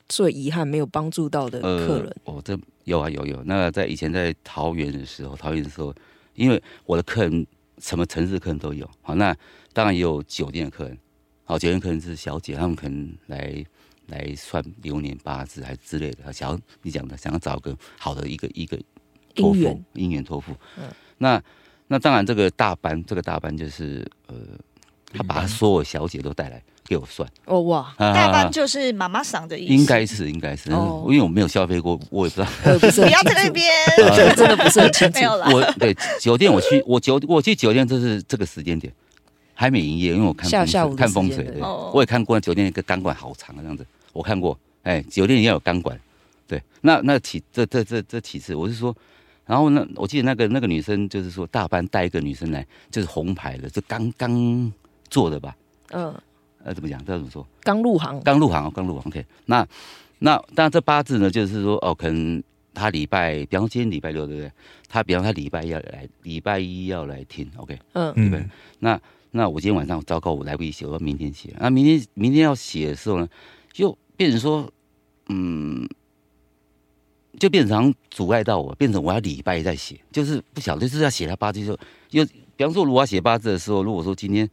[0.08, 2.14] 最遗憾没有帮助到的客人？
[2.24, 3.42] 哦，这有啊有有。
[3.44, 5.94] 那在以前在桃园的时候，桃园的时候，
[6.34, 7.46] 因为我的客人
[7.78, 9.36] 什么城市客人都有，好，那
[9.72, 10.98] 当然也有酒店的客人，
[11.44, 13.64] 好，酒店客人是小姐，他们可能来
[14.06, 18.76] 来算流年八字还之类的，想要你讲的想要找个好的一个一个
[19.34, 19.60] 托付
[19.94, 20.52] 姻缘，托付。
[20.78, 20.84] 嗯
[21.20, 21.42] 那
[21.90, 24.17] 那当然，这个大班，这个大班就是呃，
[25.12, 31.04] 他把他所有小姐都带来给我算，哦哇，啊大半就是妈妈桑的意思，应该是应该是，哦。
[31.08, 32.78] 因为我没有消费过，我也不知道。
[32.78, 33.66] 不是很 不要在那边，
[33.96, 35.22] 对，真的不是很清楚 没。
[35.22, 35.50] 有啦。
[35.52, 38.92] 我对酒店我去，我酒我去酒店，这是这个时间点
[39.54, 40.48] 还没营业，因为我看
[40.96, 41.62] 看风水，对，时间对。
[41.62, 41.90] 哦。
[41.94, 45.98] 我也看过酒店一个钢管好长的这样子，我看过，哎，酒店也有钢管，
[46.46, 48.94] 对，那那其这这这这其次，我是说，
[49.46, 54.72] 然后呢，我记得那个那个女生就是说大班带一个女生来，就是红牌的，就刚刚
[55.10, 55.56] 做的吧，
[55.90, 56.14] 嗯，
[56.64, 56.98] 呃，怎么讲？
[57.04, 57.46] 这怎么说？
[57.62, 59.04] 刚入行，刚入行哦，刚入行。
[59.06, 59.66] OK，那
[60.20, 62.42] 那当然这八字呢，就是说哦，可能
[62.74, 64.52] 他礼拜，比方说今天礼拜六，对不对？
[64.88, 67.78] 他比方他礼拜一要来，礼拜一要来听，OK。
[67.92, 71.54] 嗯对不对嗯，那那我今天晚上糟糕，我来不及写，我要明天写。
[71.58, 73.28] 那明天明天要写的时候呢，
[73.72, 74.70] 就变成说，
[75.28, 75.88] 嗯，
[77.38, 81.78] 就变成阻碍到我，变成我要礼拜一再写，就是不晓得就是要写他八字就
[82.10, 82.24] 又，
[82.56, 84.48] 比方说如果要写八字的时候，如果说今天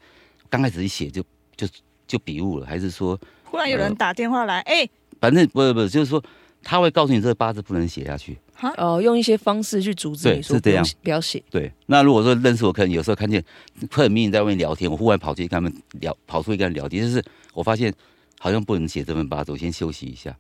[0.50, 1.24] 刚开始一写就
[1.56, 1.68] 就
[2.08, 4.88] 就笔误了，还是说忽然有人打电话来，哎，
[5.20, 6.24] 反正不不就是说
[6.64, 8.38] 他会告诉你这个八字不能写下去。
[8.54, 11.44] 哈，哦，用一些方式去阻止对你说是这样不要写。
[11.50, 13.44] 对，那如果说认识我可能，有时候看见
[13.90, 17.22] 客人明明在外面聊天，我忽然跑去跟他们聊，跑出去跟他们聊天，就是
[17.54, 17.94] 我发现
[18.40, 20.32] 好像不能写这份八字，我先休息一下。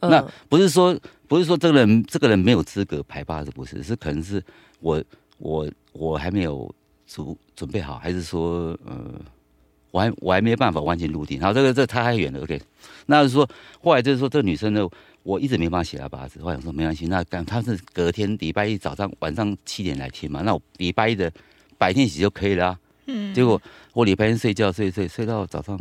[0.00, 4.42] 嗯那不是说不是说这个人这个人没有资格排八字，不是，是可能是
[4.80, 5.00] 我
[5.38, 6.74] 我我还没有
[7.06, 9.14] 准准备好，还是说呃，
[9.92, 11.38] 我还我还没办法完全入定。
[11.38, 12.60] 然后，这个这差太远了，OK。
[13.06, 13.48] 那就是说
[13.80, 14.88] 后来就是说这女生呢，
[15.22, 21.30] 我一直没办法写她八字，后来我说没关系，那干她是隔天礼拜一早上晚上七点来听嘛，那我礼拜一的
[21.78, 23.60] 白天写就可以了啊、嗯，结果
[23.92, 25.76] 我礼拜天睡觉睡睡睡到早上，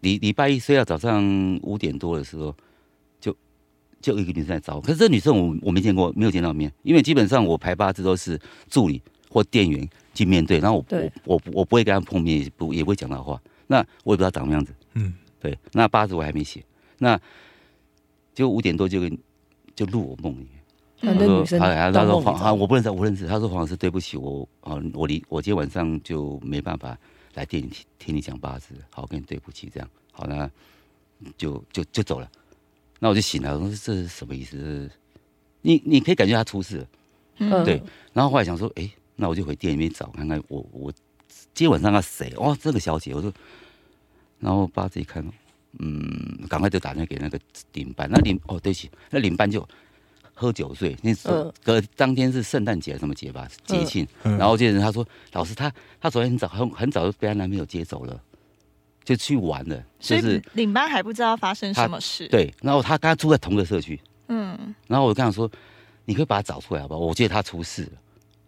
[0.00, 2.54] 礼礼拜一睡到早上五点多的时候，
[3.20, 3.34] 就
[4.00, 8.38] 就一个女生来找我，可是这女生我我没见过，没有见到面，因为基本上我排八字都是
[8.68, 9.00] 助理
[9.30, 10.84] 或店员去面对，然后我
[11.24, 14.74] 我我我不会跟他碰面，也不也不会讲到话，那我也不知道长什么样子。
[14.94, 16.64] 嗯，对，那八字我还没写，
[16.98, 17.20] 那
[18.34, 19.18] 就五点多就跟
[19.74, 20.48] 就入我梦里面。
[21.00, 23.26] 那他说那女生哎，到他说黄啊，我不认识，我不认识。
[23.26, 26.96] 他说黄老师，对不起，我啊，我离我今天晚上就没办法
[27.34, 30.50] 来店里听听你讲八字，好，我跟你对不起，这样好，那
[31.36, 32.30] 就就就走了。
[32.98, 34.90] 那我就醒了，我说这是什么意思？
[35.60, 36.86] 你你可以感觉他出事了，
[37.38, 37.82] 嗯对。
[38.14, 40.92] 然后后来想说，哎，那我就回店里面找看看我我
[41.52, 42.32] 今天晚上要谁？
[42.36, 43.32] 哦，这个小姐，我说，
[44.38, 45.26] 然后八字一看，
[45.78, 47.40] 嗯，赶快就打电话给那个
[47.72, 49.66] 领班，那领哦，对不起，那领班就
[50.34, 58.20] 喝酒醉，那时候嗯隔当天是圣诞节什么节吧，节庆，嗯然后接着他说，老师他他昨天很早很很早就被她男朋友接走了，
[59.02, 63.98] 就去玩了，所以就是领班还不知道发生什么事。，对，然后他跟他住在同个社区，
[64.28, 65.50] 嗯，然后我就跟他说，
[66.04, 67.00] 你可以把他找出来好不好？
[67.00, 67.92] 我觉得他出事了。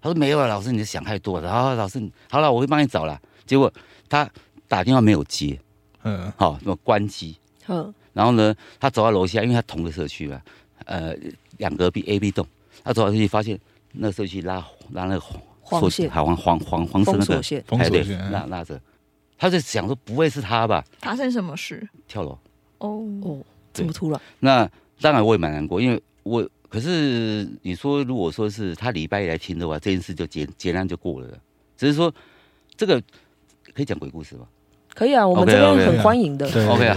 [0.01, 1.49] 他说没有啊，老师，你想太多了。
[1.51, 3.20] 然后老师，好了，我会帮你找了。
[3.46, 3.72] 结果
[4.09, 4.28] 他
[4.66, 5.59] 打电话没有接，
[6.03, 7.36] 嗯好、那么关机。
[7.66, 10.42] 嗯然后呢，他走到楼下，因为他同个社区嘛，
[10.86, 11.14] 呃，
[11.59, 12.44] 两隔壁 A、B 栋，
[12.82, 13.57] 他走到社区发现
[13.92, 18.80] 那社区拉拉那个黄黄线黄黄黄黄色那个封锁线，封哎对锁线嗯拉拉着，
[19.38, 20.84] 他就想说不会是他吧？
[20.99, 21.88] 发生什么事？
[22.09, 22.36] 跳楼。
[22.78, 23.38] 哦，哦，
[23.72, 24.68] 这么突然，那
[25.01, 31.28] 当然我也蛮难过，因为我可是你说如果说是他礼拜一来听的话，这件事就结结案就过了。
[31.76, 32.12] 只是说
[32.76, 33.00] 这个
[33.74, 34.46] 可以讲鬼故事吗
[34.94, 36.50] 可以啊，我们这边很欢迎的。
[36.50, 36.96] 对？OK 啊。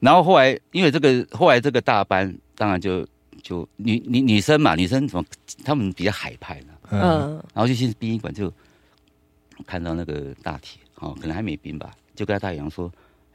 [0.00, 3.06] 然后后来因为这个后来这个大班当然就
[3.42, 5.24] 就女女女生嘛，女生怎么
[5.64, 6.72] 他们比较海派呢？
[6.90, 8.52] 嗯嗯然后就去殡仪馆就
[9.66, 12.90] 看到那个大铁哦，可能还没冰吧，就跟他大洋说。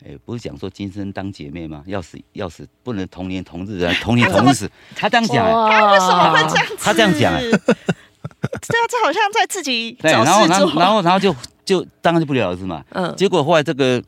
[0.08, 1.84] 哎，不是讲说今生当姐妹吗？
[1.88, 4.70] 要死要死，不能同年同日啊， 同年同日死。
[4.96, 6.76] 他这样讲、哎哇，为什么会这样子？
[6.80, 10.80] 他这样讲哎 对啊，这好像在自己 对，找然后然后。
[10.80, 11.36] 然后然后就
[11.66, 12.84] 就当然就不了了之嘛。
[12.92, 14.02] 嗯结果后来这个，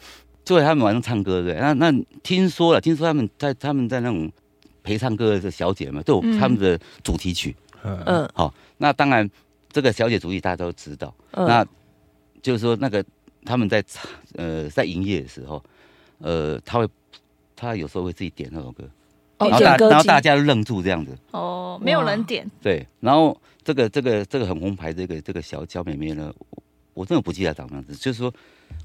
[0.45, 1.91] 就在他们晚上唱歌对，那那
[2.21, 4.31] 听说了，听说他们在他们在那种
[4.83, 7.55] 陪唱歌的这小姐嘛，都有嗯他们的主题曲。
[7.83, 9.27] 嗯嗯好、那当然
[9.71, 11.13] 这个小姐主题大家都知道。
[11.31, 11.65] 嗯，那
[12.41, 13.03] 就是说那个
[13.45, 14.03] 他们在唱
[14.35, 15.63] 呃在营业的时候，
[16.19, 16.87] 呃，他会
[17.55, 18.83] 他有时候会自己点那首歌，
[19.37, 21.17] 哦然后大然后大家都愣住这样子。
[21.31, 26.63] 哦，没有人点，对，然后这个这个这个很红牌这个这个小小妹妹呢，我
[26.93, 27.95] 我真的不记得她长什么样子。
[27.95, 28.33] 就是说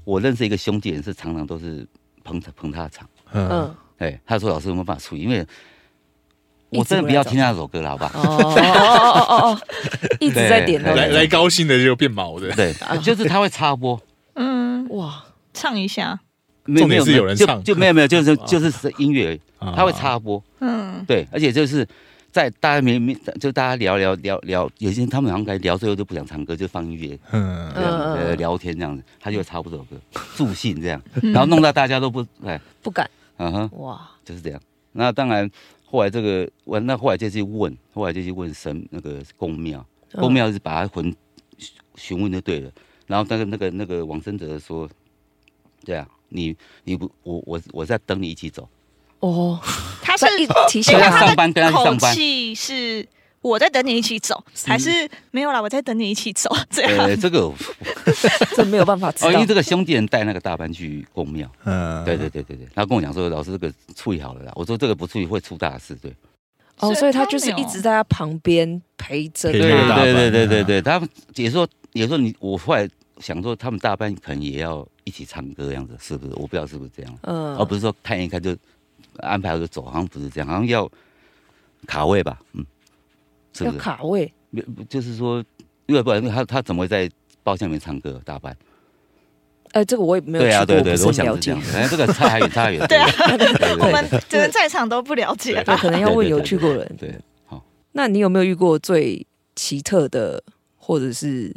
[0.03, 1.87] 我认识一个兄弟，也是常常都是
[2.23, 3.09] 捧他捧他的场。
[3.31, 5.21] 嗯嗯哎，他说老师有没有办法处理？
[5.21, 5.45] 因为
[6.69, 8.19] 我真的不要听那首歌了，好不好？
[8.19, 9.61] 哦哦哦哦哦，
[10.19, 12.73] 一直在点来来高兴的就变毛的，对，
[13.03, 14.01] 就是他会插播，
[14.33, 15.23] 嗯，哇，
[15.53, 16.32] 唱一下，没
[16.65, 19.73] 重点是没有人唱就没有没有，就是就是是音乐而已，啊。
[19.75, 20.41] 他会插播。
[20.59, 21.87] 嗯，对，而且就是
[22.31, 27.69] 在大家没没就大家聊聊聊聊，有些人他们好像该聊最后就不想唱歌，就放音乐嗯。
[27.71, 29.97] 呃聊天这样子，他就会插播这首歌
[30.35, 33.09] 助兴这样，然后弄到大家都不哎， 不敢。
[33.37, 34.61] 嗯哼，哇，就是这样。
[34.93, 35.49] 那当然
[35.85, 40.21] 后来这个我，那后来就去问，后来就去问神那个公庙，嗯。
[40.21, 41.13] 公庙是把他魂
[41.95, 42.71] 询问就对了，
[43.07, 44.87] 然后那个那个那个王生哲说，
[45.83, 48.67] 对啊，你你不我我我在等你一起走，
[49.19, 49.59] 哦，
[50.01, 50.25] 他是
[50.67, 52.13] 提醒跟他上班跟他上班。
[52.13, 53.07] 气是
[53.41, 54.89] 我在等你一起走，还是
[55.31, 55.61] 没有啦？
[55.61, 56.97] 我在等你一起走，这样。
[56.97, 57.51] 呃，这个
[58.55, 62.03] 这没有办法知哦，因为这个兄弟人带那个大班去公庙，嗯。
[62.05, 66.13] 对对对对对，他跟我讲说，老师这个处理好了啦，我说这个不处理会出大事，对，
[66.79, 70.63] 哦，所以他就是一直在他旁边陪着陪对对对对对啊。
[70.63, 72.89] 对，他们也说也说你，我后来
[73.23, 76.33] 想说他们大班可能也要一起唱歌这样子，是不是？
[76.35, 78.53] 我不知道是不是这样，嗯，而不是说看一看就
[79.17, 80.89] 安排好就走，好像不是这样，好像要
[81.87, 82.65] 卡位吧，嗯，
[83.53, 83.81] 是要不是？
[83.81, 85.41] 卡位，没就是说，
[85.85, 87.09] 因为不然他他怎么会在
[87.43, 88.21] 包厢里面唱歌？
[88.25, 88.55] 大班？
[89.71, 92.85] 哎，这个我也没有对啊，对对对，我想了解想是这样，，反正这个差还远，差还远。
[92.87, 96.95] 对啊对对对我们对可能在场都不了解对，可能要问有去过的人。
[96.97, 97.63] 对，好
[97.93, 100.43] 那你有没有遇过最奇特的，
[100.77, 101.51] 或者是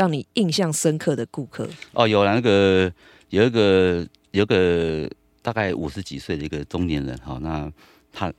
[0.00, 1.68] 让你印象深刻的顾客？
[1.92, 2.90] 哦，有了那个
[3.28, 5.06] 有一个有一个
[5.42, 7.70] 大概五十几岁的一个中年人哈，那
[8.10, 8.32] 他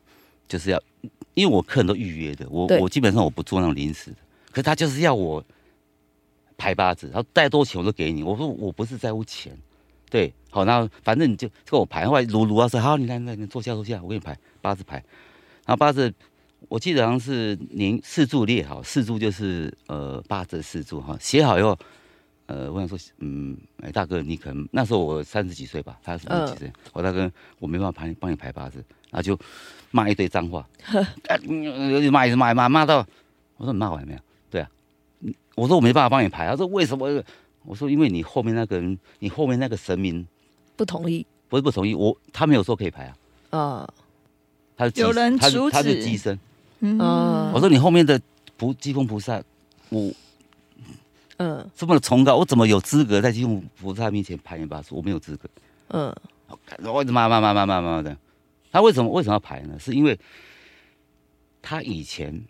[0.48, 0.82] 就是要，
[1.36, 4.18] 因为我客人都预约的，我我基本上我不做那种临时的，
[4.50, 5.44] 可是他就是要我
[6.58, 9.56] 排八字，然后带多少钱我都给你，我说我不是在乎钱，
[10.10, 14.96] 对，好，那反正你就跟我排，后来卢卢老师，好，你来来你坐下坐下，我给你排八字排，
[15.68, 16.12] 然后八字。
[16.70, 21.78] 我记得好像是您四柱列好，四柱就是呃八字四柱哈，写好以后，
[22.46, 26.74] 呃，我想说，嗯，哎，大哥，你可能那时候我三十几岁吧，他三十几岁？
[26.94, 28.78] 我大哥，我没办法帮你帮你排八字，
[29.10, 29.38] 然后就
[29.90, 30.66] 骂一堆脏话，
[31.28, 33.06] 哎嗯骂一直骂骂骂到，
[33.58, 34.20] 我说你骂完没有？
[34.50, 34.70] 对啊，
[35.22, 37.24] 嗯我说我没办法帮你排，他说为什么？
[37.64, 40.26] 我说因为你后面那个人，你后面那个神明
[40.76, 43.14] 不同意不是不同意，我他没有说可以排
[43.52, 43.94] 啊，啊
[44.76, 46.40] 他是有人阻他是他是止寄生，
[46.82, 48.20] 嗯啊我说你后面的
[48.58, 49.42] 菩济公菩萨，
[49.90, 50.12] 我
[51.38, 54.90] 嗯这么的崇高，我怎么有资格在济公菩萨面前排你八字？
[54.92, 55.50] 我没有资格。
[55.90, 56.16] 嗯
[56.84, 58.16] 我一直骂骂骂骂骂骂的。
[58.72, 59.80] 他为什么为什么要排呢？
[59.80, 60.18] 是因为
[61.62, 62.42] 他以前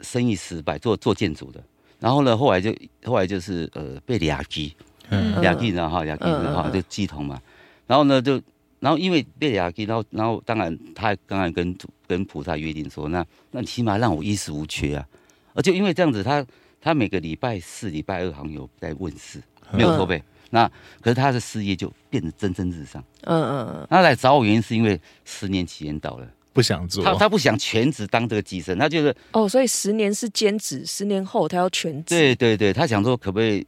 [0.00, 1.62] 生意失败，做做建筑的，
[1.98, 2.74] 然后呢，后来就
[3.04, 4.74] 后来就是呃被俩鸡
[5.10, 7.40] 嗯俩鸡，然后俩鸡嗯嗯然后嗯就鸡同嘛，
[7.86, 8.40] 然后呢就
[8.80, 11.76] 然后因为被俩鸡，然后然后当然他当然跟
[12.06, 15.06] 跟菩萨约定说，那那你起码让我衣食无缺啊，
[15.54, 16.44] 而且因为这样子，他
[16.80, 20.22] 他每个礼拜四、礼拜二好像有在问世，没有收费。
[20.50, 20.66] 那
[21.02, 23.04] 可是他的事业就变得蒸蒸日上。
[23.22, 32.14] 嗯嗯嗯他来找我原因是因为十年期限到了，不想做，他他不想全职当这个寄生，他觉得哦，所以十年是兼职，十年后他要全职。
[32.14, 33.66] 对对对，他想说可不可以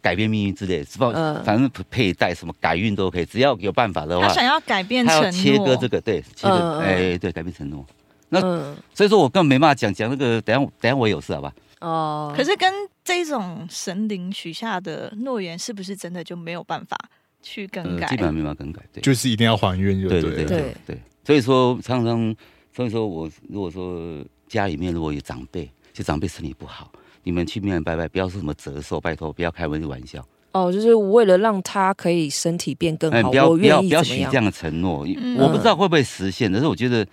[0.00, 1.10] 改变命运之类的，是吧？
[1.14, 7.84] 嗯反正佩戴什么改运都可以，只要有办法的话他，想要改变他承诺，要切割这个对切割哎对改变承诺，
[8.28, 11.52] 那嗯所以说我根本没办法讲讲那个，等下等下我有事好吧？
[11.80, 12.72] 哦，可是跟
[13.04, 16.96] 这种神灵许下的诺言，是不是真的就没有办法
[17.42, 18.06] 去更呃，改？
[18.08, 20.22] 基本上没办法更改，对就是一定要还愿就对。
[20.22, 22.34] 对对对，所以说常常
[22.74, 26.90] 所以说我如果说家里面如果有长辈，就长辈身体不好，
[27.24, 30.24] 你们去庙里拜拜，不要说什么折寿，拜托不要开玩笑。
[30.52, 34.30] 哦，就是为了让他可以身体变更哎，好，不要我不要不要愿意怎么样？
[34.30, 35.36] 许这样的承诺，嗯。
[35.38, 37.04] 我不知道会不会实现，但是我觉得，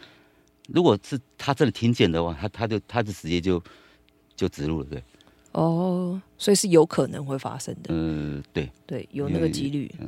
[0.68, 3.60] 如果是他真的听见的话，他他就他就直接就
[4.36, 5.04] 就植入了，对，
[5.54, 9.92] 哦，所以是有可能会发生的，呃，对，对，有那个几率。
[10.00, 10.08] 嗯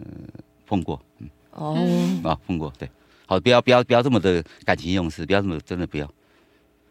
[0.66, 1.30] 碰过嗯。
[1.52, 1.78] 哦，
[2.24, 2.90] 啊，碰过，对，
[3.26, 6.10] 好，不要不要不要这么的感情用事，不要这么真的不要，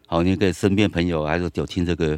[0.07, 2.17] 好，那个身边朋友还是有听这个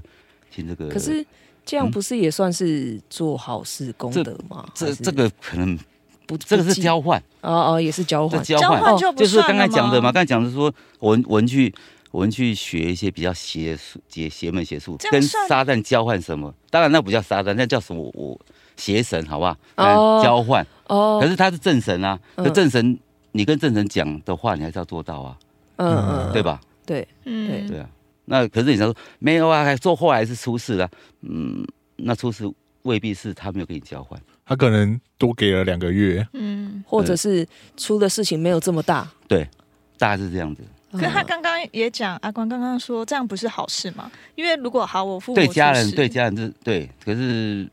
[0.55, 1.25] 听这个，可是
[1.65, 4.65] 这样不是也算是做好事功德吗？
[4.73, 5.77] 这这个可能
[6.25, 8.41] 不，这个是交换，哦哦，也是交换。
[8.43, 11.73] 交换就就是刚才讲的嘛，刚才讲的说，我们我们去
[12.11, 16.53] 我们去学一些比较邪术、邪邪门邪术，跟撒旦交换什么？
[16.69, 18.01] 当然那不叫撒旦，那叫什么？
[18.01, 18.39] 我我
[18.77, 19.51] 邪神，好不好？
[19.75, 20.65] 哦嗯交换。
[20.87, 22.97] 哦，可是他是正神啊，嗯可正神，
[23.31, 25.37] 你跟正神讲的话，你还是要做到啊，
[25.77, 26.43] 嗯嗯，对？
[26.43, 26.61] 吧？
[26.85, 27.89] 对，嗯，对啊。
[28.25, 30.89] 那可是你说没有啊，还做后来是出事了，
[31.21, 31.65] 嗯，
[31.97, 32.43] 那出事
[32.83, 36.83] 未必是他没有跟你交换，他可能多给了两个月，嗯。
[36.87, 37.47] 或者是
[37.77, 39.09] 出的事情没有这么大。
[39.27, 39.47] 对，
[39.97, 40.61] 大概是这样子。
[40.91, 44.11] 可是他嗯刚刚也讲，阿光刚刚说这样不是好事吗？
[44.35, 47.67] 因为如果好，我父母对家人，对家人是对，可是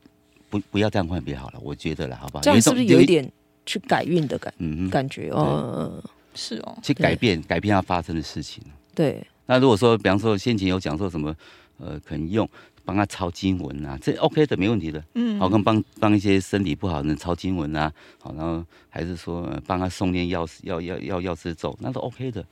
[0.48, 2.42] 不不要这样换比较好了，我觉得了，好不好？
[2.42, 3.30] 这样是不是有一点
[3.66, 5.28] 去改运的感嗯哼，感觉？
[5.30, 6.02] 哦，嗯嗯
[6.34, 8.62] 是哦，去改变改变要发生的事情。
[8.94, 11.36] 对，那如果说，比方说先前有讲说什么，
[11.76, 12.48] 呃，可能用
[12.86, 15.04] 帮他抄经文啊，这 OK 的，没问题的。
[15.14, 22.42] 嗯，好，跟帮帮一些身体不好的人抄经文啊，好，然后还是说呃帮他诵念药药药药药师咒，那都 OK 的，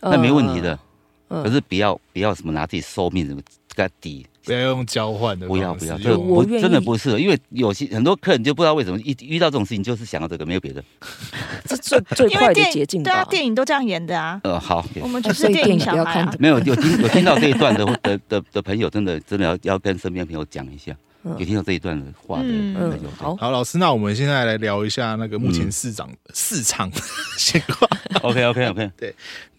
[0.00, 0.74] 那没问题的。
[0.74, 0.80] 嗯
[1.44, 3.40] 可是不要不要什么拿自己寿命什么
[3.74, 10.82] 给他抵，不要用交换的方式，不要不要，这用不我真的不适合，因为有些很多客人就不知道为什么一遇到这种事情就是想要这个，没有别的。
[11.66, 16.04] 这最最快的因为电捷径对啊，电影都这样演的啊，呃，好，我们就是电影电影小孩啊。
[16.04, 16.36] 不要看的。
[16.40, 26.90] 没有有听有听到这一段的 的的的朋友，真的真的要要跟身边朋友讲一下，嗯有听到这一段的话的嗯好，好，老师，那我们现在来聊一下那个目前市长、市场
[27.36, 27.90] 情况。
[28.22, 29.14] OK，OK，OK， 对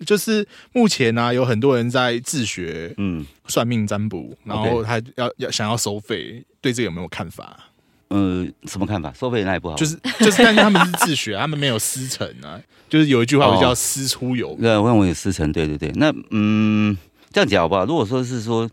[0.06, 7.56] 就是目前呢、有很多人在自学嗯算命占卜，然后他要要想要收费，对这个有没有看法？
[8.08, 9.14] 呃，什么看法？
[9.14, 12.60] 收费那也不好，就是就是，但是他们是自学， 他们没有师承啊。
[12.90, 15.90] 就是有一句话我叫“师出有名对，我认为有师承，对对对。
[15.96, 16.98] 那嗯，
[17.32, 17.86] 这样讲好不好？
[17.86, 18.70] 如果说是说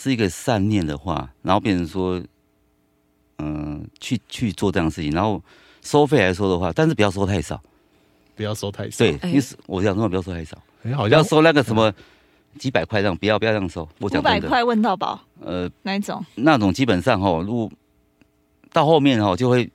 [0.00, 2.22] 是一个善念的话，然后变成说，
[3.38, 5.42] 嗯、去去做这样的事情，然后
[5.82, 7.60] 收费来说的话，但是不要收太少，”，
[8.36, 8.98] 不要收太少。
[8.98, 11.92] 对，哎因为是我想说不要收太少，哎，好要收那个什么
[12.58, 13.80] 几百块这样，不要不要这样收。
[13.98, 17.68] 我五讲真的，百块问到饱呃，那一种，那种基本上哈，如果
[18.72, 19.68] 到后面哈就会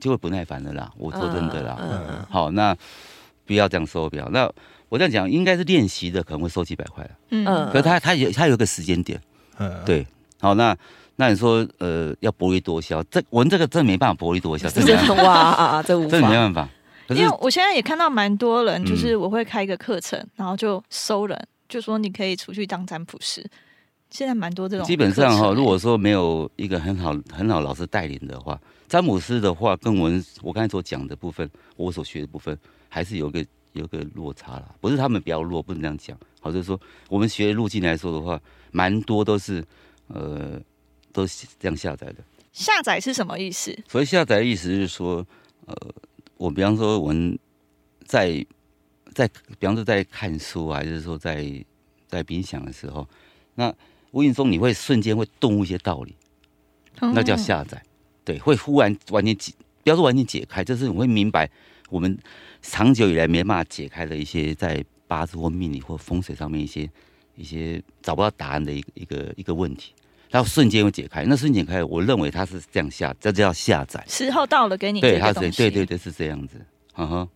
[0.00, 0.90] 就会不耐烦的啦。
[0.96, 2.74] 我说真的啦，嗯嗯嗯好，那
[3.44, 4.26] 不要这样收，不要。
[4.30, 4.50] 那
[4.88, 9.20] 我这样讲，应该是练习的可能会收几百块啦嗯嗯可是他他有他有一个时间点，
[9.58, 10.06] 嗯，对，
[10.40, 10.76] 好，那
[11.16, 16.40] 那你说呃要薄利多销，这我们这个真没办法薄利多销，这 真的哇，这无真的没法。
[16.42, 16.68] 办法。
[17.10, 23.48] 因为我现在也看到蛮多人，嗯就是我会开一个课程，然后就收人，就说你可以出去当占卜师，
[24.10, 24.84] 现在蛮多这种。
[24.84, 33.44] 基本上哈，如果说没有一个很好很好老师带领的话，詹姆斯的话跟我们我刚才所讲的部分，我所学的部分，还是有个
[33.76, 34.74] 有个落差啦。
[34.80, 36.18] 不是他们比较弱，不能这样讲。
[36.40, 38.40] 好，就是说我们学的路径来说的话，
[38.72, 39.64] 蛮多都是
[40.08, 40.60] 呃
[41.12, 42.16] 都是这样下载的。
[42.52, 43.76] 下载是什么意思？
[43.88, 45.26] 所以下载的意思是说，
[45.66, 45.76] 呃，
[46.36, 47.38] 我比方说我们
[48.04, 48.44] 在
[49.12, 51.64] 在比方说在看书啊，还是说在
[52.08, 53.06] 在冥想的时候，
[53.54, 53.74] 那
[54.12, 56.14] 无形中你会瞬间会顿悟一些道理，
[57.00, 57.82] 那叫哦下载。
[58.24, 59.52] 对，会忽然完全解，
[59.84, 61.50] 不要说完全解开，就是你会明白
[61.90, 62.18] 我们
[62.68, 66.88] 长久以来没办法解开的一些在八字或命理或风水上面一些
[67.36, 69.92] 一些找不到答案的一个一个一个问题，
[70.30, 71.24] 然后瞬间会解开。
[71.24, 74.04] 那瞬间解开，我认为它是这样下，这叫下载。
[74.08, 75.50] 时候到了，给你对，它是。
[75.52, 76.60] 对对对是这样子，
[76.96, 77.28] 嗯哼，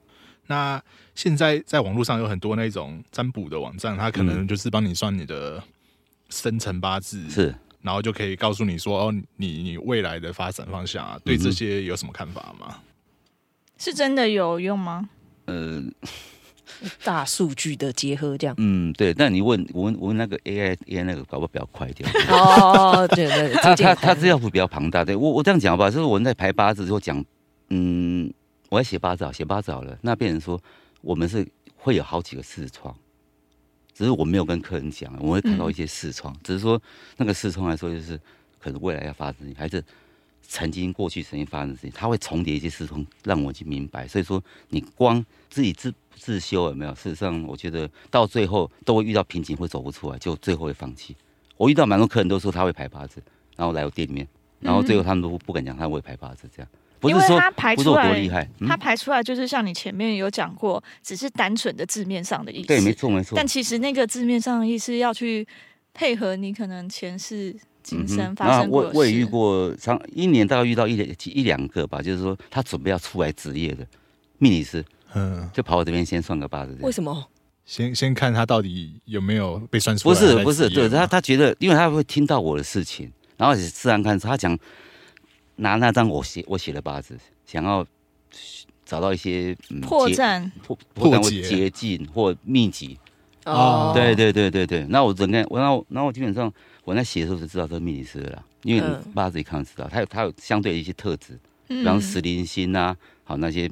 [0.49, 0.83] 那
[1.15, 5.63] 现在在网络上有很多那种占卜的网站，它可能就是帮你算你的
[6.29, 12.79] 生辰八字，是然后就可以告诉你说，哦，你你未来的发展方向啊，对这些有什么看法吗？
[13.79, 15.09] 是真的有用吗？
[15.51, 15.83] 呃
[17.03, 18.55] 大数据的结合这样。
[18.59, 27.23] 嗯对，但你问我问我问那个 AI AI 那个搞不好比较快一点，哦，对对，他他他资料库比较庞大，对我我这样讲吧，就是我们在排八字之后讲，
[27.69, 28.33] 嗯，
[28.69, 30.61] 我要写八字啊，写八字好了，那变成说
[31.03, 31.47] 我们是
[31.77, 32.95] 会有好几个视窗。
[33.93, 36.81] 只是我没有跟客人讲，我会看到一些视窗，只是说
[37.19, 38.19] 那个视窗来说，就是
[38.59, 39.85] 可能未来要发生还是
[40.53, 44.09] 曾经过去曾经发生的事情，它会重叠一些事情，让我去明白。
[44.09, 46.93] 所以说，你光自己自自修有没有？
[46.93, 51.17] 事实上，我觉得到最后都会遇到瓶颈，会走不出来，就最后会放弃。
[51.57, 53.23] 我遇到蛮多客人都说他会排八字，
[53.55, 54.27] 然后来我店里面，
[54.59, 62.67] 然后最后他们都不敢讲他会排八字，这样不是说他排出来多厉害，嗯它排出来就是像你前面有讲过，只是单纯的字面上的意思。
[62.67, 63.47] 对，没错没错但。
[63.47, 65.47] 其实那个字面上的意思要去
[65.95, 68.97] 配合你可能前世今生嗯那发生过的事。
[68.97, 73.87] 我我也遇过，常一年大概遇到一两一两个吧，就是说他准备要出来职业的
[74.39, 76.77] 命理师，嗯，就跑我这边先算个八字。
[76.81, 77.27] 为什么？
[77.67, 84.59] 先先看他到底有没有被算出来，不是不是，对他他他觉得，因为他会听到我的事情，然后自然看他讲
[85.57, 87.17] 拿那张我写我写的八字，
[87.47, 87.87] 想要
[88.85, 92.99] 找到一些、嗯、破绽，破破绽或破解捷径或秘籍。
[93.47, 96.53] 哦对对对对对，那我整个我那我那我基本上
[96.85, 101.79] 我在写的时候就知道这是命理师的啦，因为八字一看就知道，他有他有相对的一些特质，嗯。
[101.81, 103.71] 比方说死灵星啊，好那些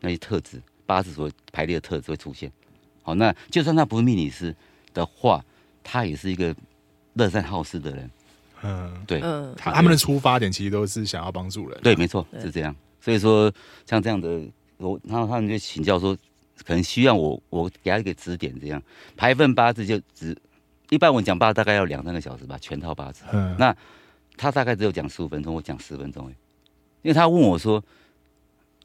[0.00, 2.50] 那些特质，八字所排列的特质会出现。
[3.02, 4.54] 好，那就算他不是命理师
[4.92, 5.44] 的话，
[5.82, 6.54] 他也是一个
[7.14, 8.10] 乐善好施的人。
[8.62, 12.74] 嗯，对，嗯，他他们的出发点其实都是想要帮助人，对，没错，是这样。
[12.98, 13.52] 所以说，
[13.84, 14.40] 像这样的，
[14.78, 16.16] 我然后他们就请教说，
[16.64, 18.82] 可能需要我我给他一个指点，这样。
[19.16, 20.34] 排一份八字就只
[20.94, 23.24] 一般我讲八字大概要两三个小时吧，全套八字。
[23.32, 23.76] 嗯，那
[24.36, 26.30] 他大概只有讲十五分钟，我讲十分钟哎，
[27.02, 27.82] 因为他问我说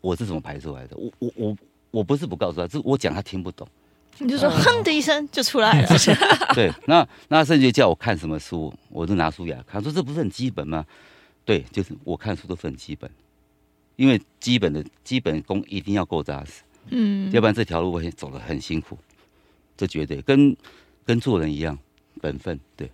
[0.01, 1.57] 我是怎么排出来的，我我我
[1.91, 3.67] 我不是不告诉他，是我讲他听不懂。
[4.17, 5.87] 你就说嗯哼的一声就出来了。
[6.53, 10.85] 对，那那甚至叫我看什么书，我就拿书给他看，说这不是很基本吗？
[11.45, 13.09] 对，就是我看书都是很基本，
[13.95, 18.97] 因为基本的基本功一定要够扎实，嗯，要不然这条路会走得很辛苦，
[19.77, 20.21] 这绝对。
[20.21, 20.55] 跟
[21.05, 21.75] 跟做人一样，
[22.21, 22.91] 本分对。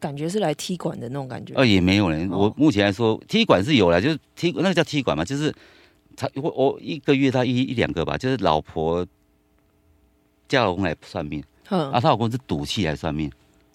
[0.00, 1.52] 感觉是来踢馆的那种感觉。
[1.54, 5.54] 呃，也没有人，我哦目前来说踢馆是有了，就是踢那个叫踢馆嘛，就是
[6.16, 9.06] 他我我一个月他一一两个吧，就是老婆
[10.48, 11.92] 叫老公来算命，嗯。
[11.92, 13.30] 啊，她老公是赌气来算命。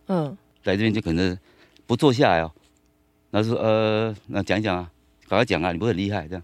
[0.08, 1.38] 嗯，来这边就可能
[1.86, 2.52] 不坐下来哦，
[3.30, 4.92] 然后说呃，那讲一讲啊，
[5.28, 6.44] 赶快讲啊，你不是很厉害这样，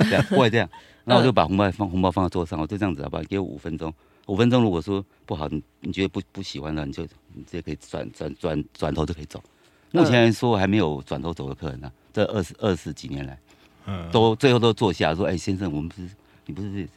[0.00, 0.68] 这样不会这样，
[1.04, 3.90] 然后我就把红包放红包放在桌上，我就这样子好吧，给我五分钟，
[4.30, 7.02] 五分钟如果说不好，你你觉得不不喜欢了，你就
[7.34, 9.42] 你直接可以转转转转头就可以走。
[9.90, 13.36] 目前来说还没有转头走的客人呢、这二十二十几年来
[13.86, 16.08] 嗯，都最后都坐下说，哎、先生，我们不是
[16.46, 16.88] 你不是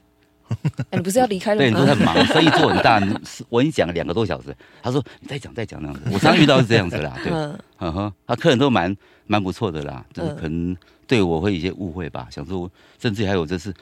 [0.92, 1.96] 哎你不是要离开了对，你说吗？
[1.96, 3.02] 很忙，生意做很大，
[3.50, 7.34] 我已经讲了两个多小时，他说你再讲再讲那样子，我常遇到是这样子啦，对。
[7.34, 10.78] 嗯嗯哼，他客人都蛮蛮不错的啦，就是嗯可能
[11.08, 12.70] 对我会有一些误会吧，想说，
[13.02, 13.74] 甚至还有就是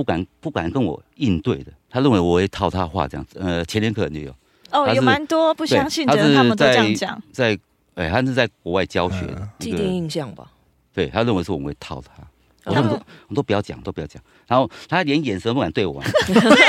[0.00, 3.38] 不敢不敢跟我应对的，他认为我会套他话这样子。
[3.38, 4.34] 呃，前天可能就有
[4.70, 7.22] 哦，有蛮多不相信的人，他是他们都这样在讲。
[7.30, 7.58] 在，
[7.96, 9.26] 哎、他是在国外教学
[9.58, 10.50] 既定印象吧。
[10.94, 12.26] 对他认为是我们会套他，
[12.64, 12.98] 我都
[13.28, 16.06] 我都不要讲，都不要讲，然后他连眼神不敢对我、啊，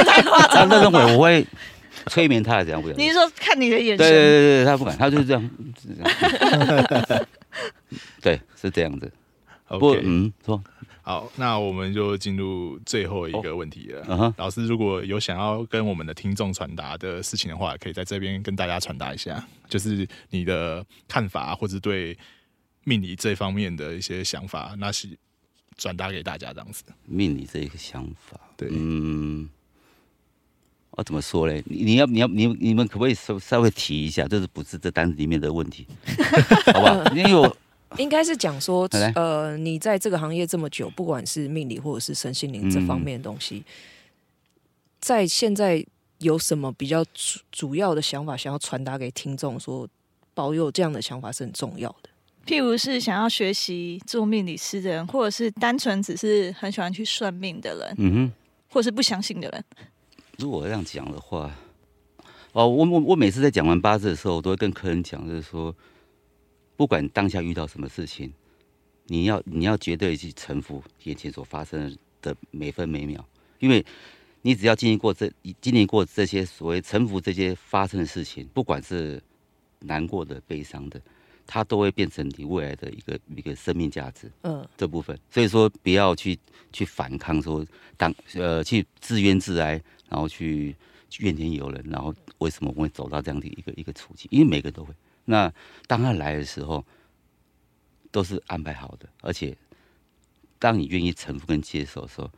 [0.06, 1.16] 太夸他认为。
[1.16, 1.48] 我会
[2.08, 2.96] 催眠他，这样不要。
[2.98, 4.18] 你是说看你的眼神对对神？
[4.18, 5.50] 对对，他不敢，他就是这样，
[5.82, 7.26] 是这样
[8.22, 9.10] 对，是这样子。
[9.80, 10.62] 不嗯，说
[11.04, 14.34] 好，那我们就进入最后一个问题了。
[14.38, 22.18] 老师，如果有想要跟我们的听众传达的事情的话，可以在这边跟大家传达一下，就是你的看法或者对
[22.84, 25.10] 命理这方面的一些想法，那是
[25.76, 26.84] 转达给大家这样子。
[27.06, 29.50] 命理这一个想法，对，嗯，
[30.92, 31.64] 我怎么说嘞？
[31.66, 35.88] 你你要你要你你们可不可以稍稍微提一下，这是不是这单子里面的问题？
[36.74, 37.58] 好吧，因为我
[37.98, 43.64] 应该是讲说，呃，你在这个行业这么久，不管是命理或者是身心灵这方面的东嗯西，
[45.00, 45.86] 在现在
[46.20, 49.60] 有什么比较主主要的想法想要传达给听众？
[49.60, 49.88] 说
[50.34, 52.10] 保有这样的想法是很重要的。
[52.46, 58.32] 譬如是想要学习做命理师的人，或者是单纯只是很喜欢去算命的人，嗯哼。
[58.74, 59.64] 或是不相信的人。
[60.38, 61.54] 如果这样讲的话，
[62.54, 65.76] 哦，我我我每次在讲完八字的时候，我都会跟客人讲，就是说，
[66.82, 68.34] 不管当下遇到什么事情，
[69.06, 73.24] 你要你要绝对去臣服眼前所发生的每分每秒，
[73.60, 73.86] 因为
[74.42, 79.22] 你只要经历过这经历过这些所谓臣服这些发生的事情，不管是
[79.82, 81.00] 难过的、悲伤的，
[81.46, 84.32] 它都会变成你未来的一个一个生命价值。
[84.42, 86.36] 嗯，这部分，所以说不要去
[86.74, 87.64] 去反抗说
[87.96, 89.80] 当呃去自怨自哀，
[90.10, 90.76] 然后去
[91.12, 94.28] 去怨天尤人，然后为什么我会走到这样的一个一个处境？
[94.32, 94.92] 因为每个人都会。
[95.26, 95.54] 那
[95.88, 96.86] 当他来的时候，
[98.12, 99.56] 都是安排好的，而且
[100.60, 102.30] 当你愿意臣服跟接受的时候，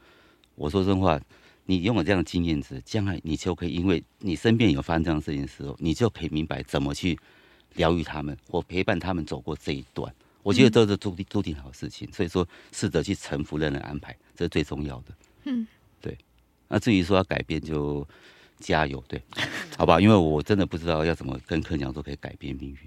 [0.55, 1.19] 我说真话，
[1.65, 7.17] 你拥有这样的经验值，将来你就可以，因为你身边有发生这样的事情的时候，你就可以明白怎么去
[7.75, 10.13] 疗愈他们，或陪伴他们走过这一段。
[10.43, 15.15] 我觉得这是注定注定好的事情，所以说试着去臣服人的安排，这是最重要的。
[15.45, 15.65] 嗯，
[16.01, 16.17] 对。
[16.67, 18.05] 那至于说要改变，就
[18.63, 19.21] 加油，对，
[19.77, 19.99] 好吧？
[19.99, 22.77] 因为我真的不知道要怎么跟客人讲说可以改变命运。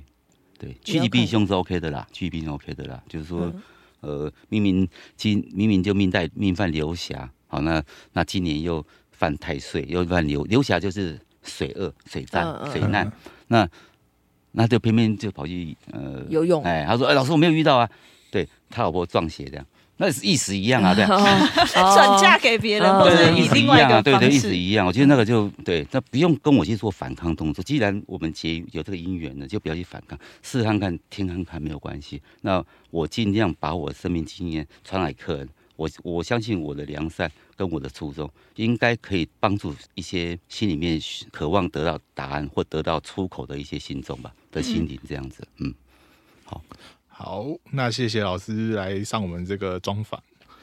[0.59, 3.53] 对，趋吉避凶是 OK 的啦，趋吉避凶 OK 的啦，就是说，
[4.01, 7.83] 呃，明明今明明就命带命犯流霞，好，那
[8.15, 13.13] 那今年又犯太岁，又犯流流霞就是水厄、水灾、水难，
[13.49, 13.69] 那
[14.53, 17.91] 那就偏偏就跑去呃游泳哎，他说，哎，老师我没有遇到啊，
[18.31, 19.67] 对他老婆撞邪这样，
[19.99, 21.09] 那是意思一样啊，这样。
[21.73, 24.57] 转嫁给别人，哦或者对对，意以另外一思一样啊，对对，意思。
[24.57, 24.87] 一样。
[24.87, 27.63] 我觉得那个就对，那不用跟我去做反抗动作。
[27.65, 32.21] 既然我们结有这个姻缘呢，就不要去反抗，试看看、听看看没有关系。
[32.43, 35.49] 那我尽量把我生命经验传给客人。
[35.77, 40.99] 我我相信我的良善跟我的初衷，应该可以帮助一些心里面
[41.31, 45.47] 渴望得到答案或得到出口的一些心中吧的心灵这样子。
[45.59, 45.75] 嗯，
[46.45, 46.63] 好，
[47.73, 50.23] 那谢谢老师来上我们这个专访。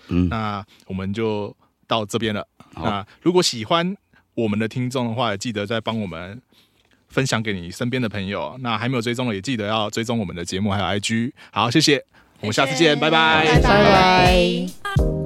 [0.09, 1.55] 嗯那我们就
[1.87, 2.45] 到这边了。
[2.75, 3.95] 那如果喜欢
[4.35, 6.41] 我们的听众的话，也记得再帮我们
[7.07, 8.57] 分享给你身边的朋友。
[8.59, 11.31] 那还没有追踪的，也记得要追踪我们的节目还有 IG。
[11.51, 12.03] 好，谢谢，
[12.41, 15.22] 我们下次见，拜拜拜拜拜。